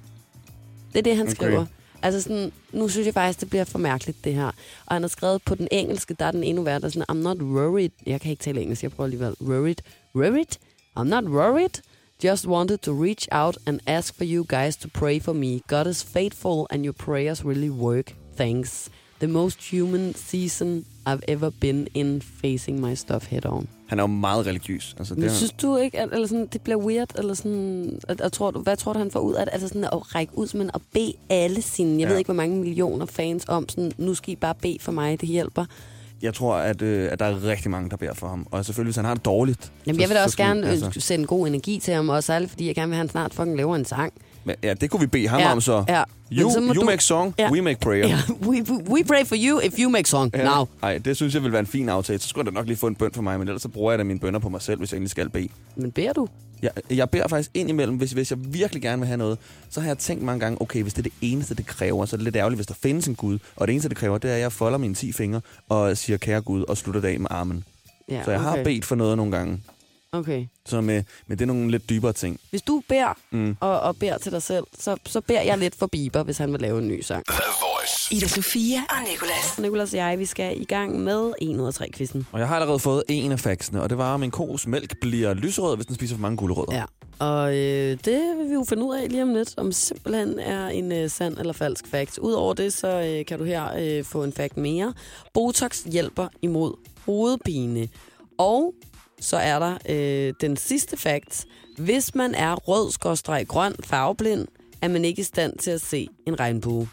[0.92, 1.34] Det er det, han Okay.
[1.34, 1.66] skriver.
[2.02, 4.46] Altså sådan, nu synes jeg faktisk, det bliver for mærkeligt, det her.
[4.86, 7.16] Og han har skrevet på den engelske, der er den endnu værre, der er sådan,
[7.18, 7.90] I'm not worried.
[8.06, 9.34] Jeg kan ikke tale engelsk, jeg prøver alligevel.
[9.40, 9.74] Worried?
[10.14, 10.58] Worried?
[10.98, 11.82] I'm not worried.
[12.22, 15.60] Just wanted to reach out and ask for you guys to pray for me.
[15.66, 18.14] God is faithful and your prayers really work.
[18.36, 18.88] Thanks.
[19.18, 23.68] The most human season I've ever been in facing my stuff head on.
[23.86, 24.94] Han er jo meget religiøs.
[24.98, 27.18] Altså, det Men synes du ikke, at eller sådan, det bliver weird?
[27.18, 29.52] Eller sådan, at, at, tror du, hvad tror du, han får ud af det?
[29.52, 32.00] Altså sådan at række ud, men at bede alle sine, jeg.
[32.00, 32.08] Ja.
[32.08, 35.20] ved ikke, hvor mange millioner fans om, sådan, nu skal I bare bede for mig,
[35.20, 35.64] det hjælper.
[36.22, 38.46] Jeg tror, at, øh, at der er rigtig mange, der beder for ham.
[38.50, 39.72] Og selvfølgelig, hvis han har det dårligt...
[39.86, 41.00] Jamen, så- jeg vil da så også skal gerne man- altså.
[41.00, 43.34] sende god energi til ham, og særligt fordi jeg gerne vil have, at han snart
[43.34, 44.12] fucking laver en sang.
[44.44, 45.84] Men, ja, det kunne vi bede ham ja, om så.
[45.88, 46.02] Ja.
[46.32, 47.50] You, så you du- make song, Ja.
[47.52, 48.08] we make prayer.
[48.08, 50.44] Ja, we, we pray for you if you make song Ja.
[50.44, 50.66] now.
[50.82, 52.18] Ej, det synes jeg vil være en fin aftale.
[52.18, 53.92] Så skulle jeg da nok lige få en bøn for mig, men ellers så bruger
[53.92, 55.48] jeg da mine bønder på mig selv, hvis jeg egentlig skal bede.
[55.76, 56.28] Men beder du?
[56.62, 59.38] Jeg, jeg beder faktisk ind imellem, hvis, hvis jeg virkelig gerne vil have noget,
[59.70, 62.16] så har jeg tænkt mange gange, okay, hvis det er det eneste, det kræver, så
[62.16, 63.38] er det lidt ærgerligt, hvis der findes en Gud.
[63.56, 66.16] Og det eneste, det kræver, det er, at jeg folder mine 10 fingre og siger,
[66.16, 67.64] kære Gud, og slutter det af med armen.
[68.08, 68.48] Ja, Så jeg okay.
[68.50, 69.60] har bedt for noget nogle gange.
[70.14, 70.46] Okay.
[70.66, 72.40] Så med, med det er nogle lidt dybere ting.
[72.50, 73.56] Hvis du beder Mm.
[73.60, 76.52] og, og beder til dig selv, så, så beder jeg lidt for Bieber, hvis han
[76.52, 77.24] vil lave en ny sang.
[78.10, 79.58] Ida Sofia og Nicolas.
[79.58, 82.26] Nicolas og jeg, vi skal i gang med 1 ud af 3 quizzen.
[82.32, 85.00] Og jeg har allerede fået en af faxene, og det var, om en kos mælk
[85.00, 86.74] bliver lyserød, hvis den spiser for mange gulerødder.
[86.76, 86.84] Ja.
[87.18, 90.68] Og øh, det vil vi jo finde ud af lige om lidt, om simpelthen er
[90.68, 92.18] en øh, sand eller falsk fact.
[92.18, 94.94] Udover det, så øh, kan du her øh, få en fact mere.
[95.34, 96.72] Botox hjælper imod
[97.06, 97.88] hovedpine.
[98.38, 98.74] Og
[99.24, 101.46] så er der øh, den sidste fact.
[101.78, 104.46] Hvis man er rød grøn farveblind,
[104.82, 106.88] er man ikke i stand til at se en regnbue.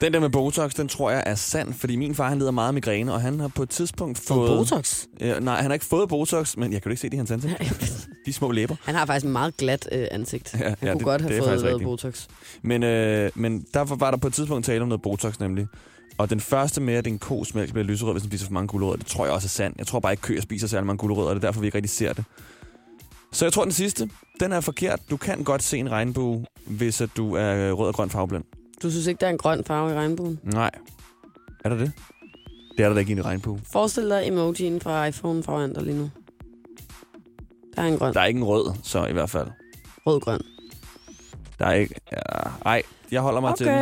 [0.00, 2.68] Den der med Botox, den tror jeg er sand, fordi min far han lider meget
[2.68, 4.48] af migræne, og han har på et tidspunkt fået...
[4.48, 5.04] Fået Botox.
[5.20, 7.16] Ja, nej, han har ikke fået Botox, men jeg kan jo ikke se det i
[7.16, 8.08] hans ansigt.
[8.26, 8.76] De små læber.
[8.84, 10.54] Han har faktisk en meget glat øh, ansigt.
[10.54, 11.84] Ja, Han ja, kunne det- godt det have er fået rigtigt.
[11.84, 12.26] Botox.
[12.62, 15.66] Men, øh, men der var der på et tidspunkt tale om noget Botox nemlig.
[16.18, 18.68] Og den første med, at en kos mælk bliver lyserød, hvis den spiser for mange
[18.68, 19.78] gulerødder, det tror jeg også er sandt.
[19.78, 21.76] Jeg tror bare ikke, køer spiser særlig mange gulerødder, og det er derfor, vi ikke
[21.76, 22.24] rigtig ser det.
[23.32, 24.10] Så jeg tror, den sidste,
[24.40, 25.00] den er forkert.
[25.10, 28.44] Du kan godt se en regnbue, hvis at du er rød og grøn farveblind.
[28.82, 30.40] Du synes ikke, der er en grøn farve i regnbuen?
[30.42, 30.70] Nej.
[31.64, 31.92] Er der det?
[32.76, 33.60] Det er der da ikke i en regnbue.
[33.72, 36.10] Forestil dig emojien fra iPhone foran dig lige nu.
[37.76, 38.14] Der er en grøn.
[38.14, 39.48] Der er ikke en rød, så i hvert fald.
[40.06, 40.40] Rød-grøn.
[41.58, 41.94] Der er ikke...
[42.12, 42.18] Ja,
[42.64, 43.74] ej, jeg holder mig til den.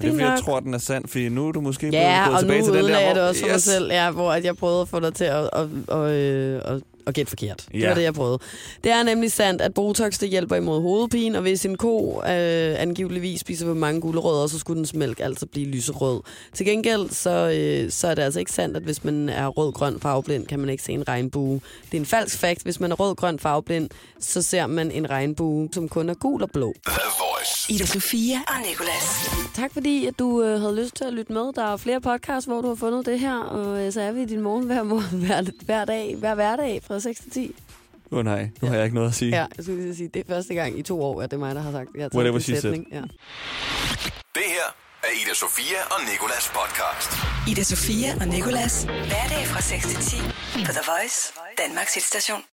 [0.00, 2.30] Det er, fordi jeg tror, den er sand, fordi nu er du måske ja, blevet
[2.30, 3.14] gået tilbage til den der, hvor...
[3.14, 3.50] det også yes.
[3.50, 6.60] mig selv, ja, hvor at jeg prøvede at få dig til at, at, at, øh,
[6.64, 7.66] at, at gætte forkert.
[7.74, 7.78] Ja.
[7.78, 8.38] Det var det, jeg prøvede.
[8.84, 12.82] Det er nemlig sandt, at Botox det hjælper imod hovedpine, og hvis en ko øh,
[12.82, 16.20] angiveligvis spiser for mange gulerødder, så skulle dens mælk altså blive lyserød.
[16.54, 20.00] Til gengæld, så, øh, så er det altså ikke sandt, at hvis man er rød-grøn
[20.00, 21.60] farveblind, kan man ikke se en regnbue.
[21.90, 22.62] Det er en falsk fakt.
[22.62, 23.90] Hvis man er rød-grøn farveblind,
[24.20, 26.74] så ser man en regnbue, som kun er gul og blå.
[26.84, 26.94] Hvad
[27.44, 27.70] 60.
[27.70, 29.30] Ida Sofia og Nicolas.
[29.54, 31.52] Tak fordi, at du øh, havde lyst til at lytte med.
[31.52, 34.22] Der er flere podcasts, hvor du har fundet det her, og øh, så er vi
[34.22, 37.54] i din morgen hver, morgen, hver, hver dag, hver hverdag fra 6 til 10.
[38.12, 38.68] Åh oh, nej, nu ja.
[38.68, 39.30] har jeg ikke noget at sige.
[39.30, 41.40] Ja, jeg skulle lige sige, det er første gang i to år, at det er
[41.40, 42.72] mig, der har sagt, jeg har Whatever she said.
[42.72, 43.02] Ja.
[44.34, 44.68] Det her
[45.02, 47.10] er Ida Sofia og Nikolas podcast.
[47.50, 48.84] Ida Sofia og Nikolas.
[48.84, 50.16] Hverdag fra 6 til 10
[50.66, 52.42] på The Voice, Danmarks hitstation.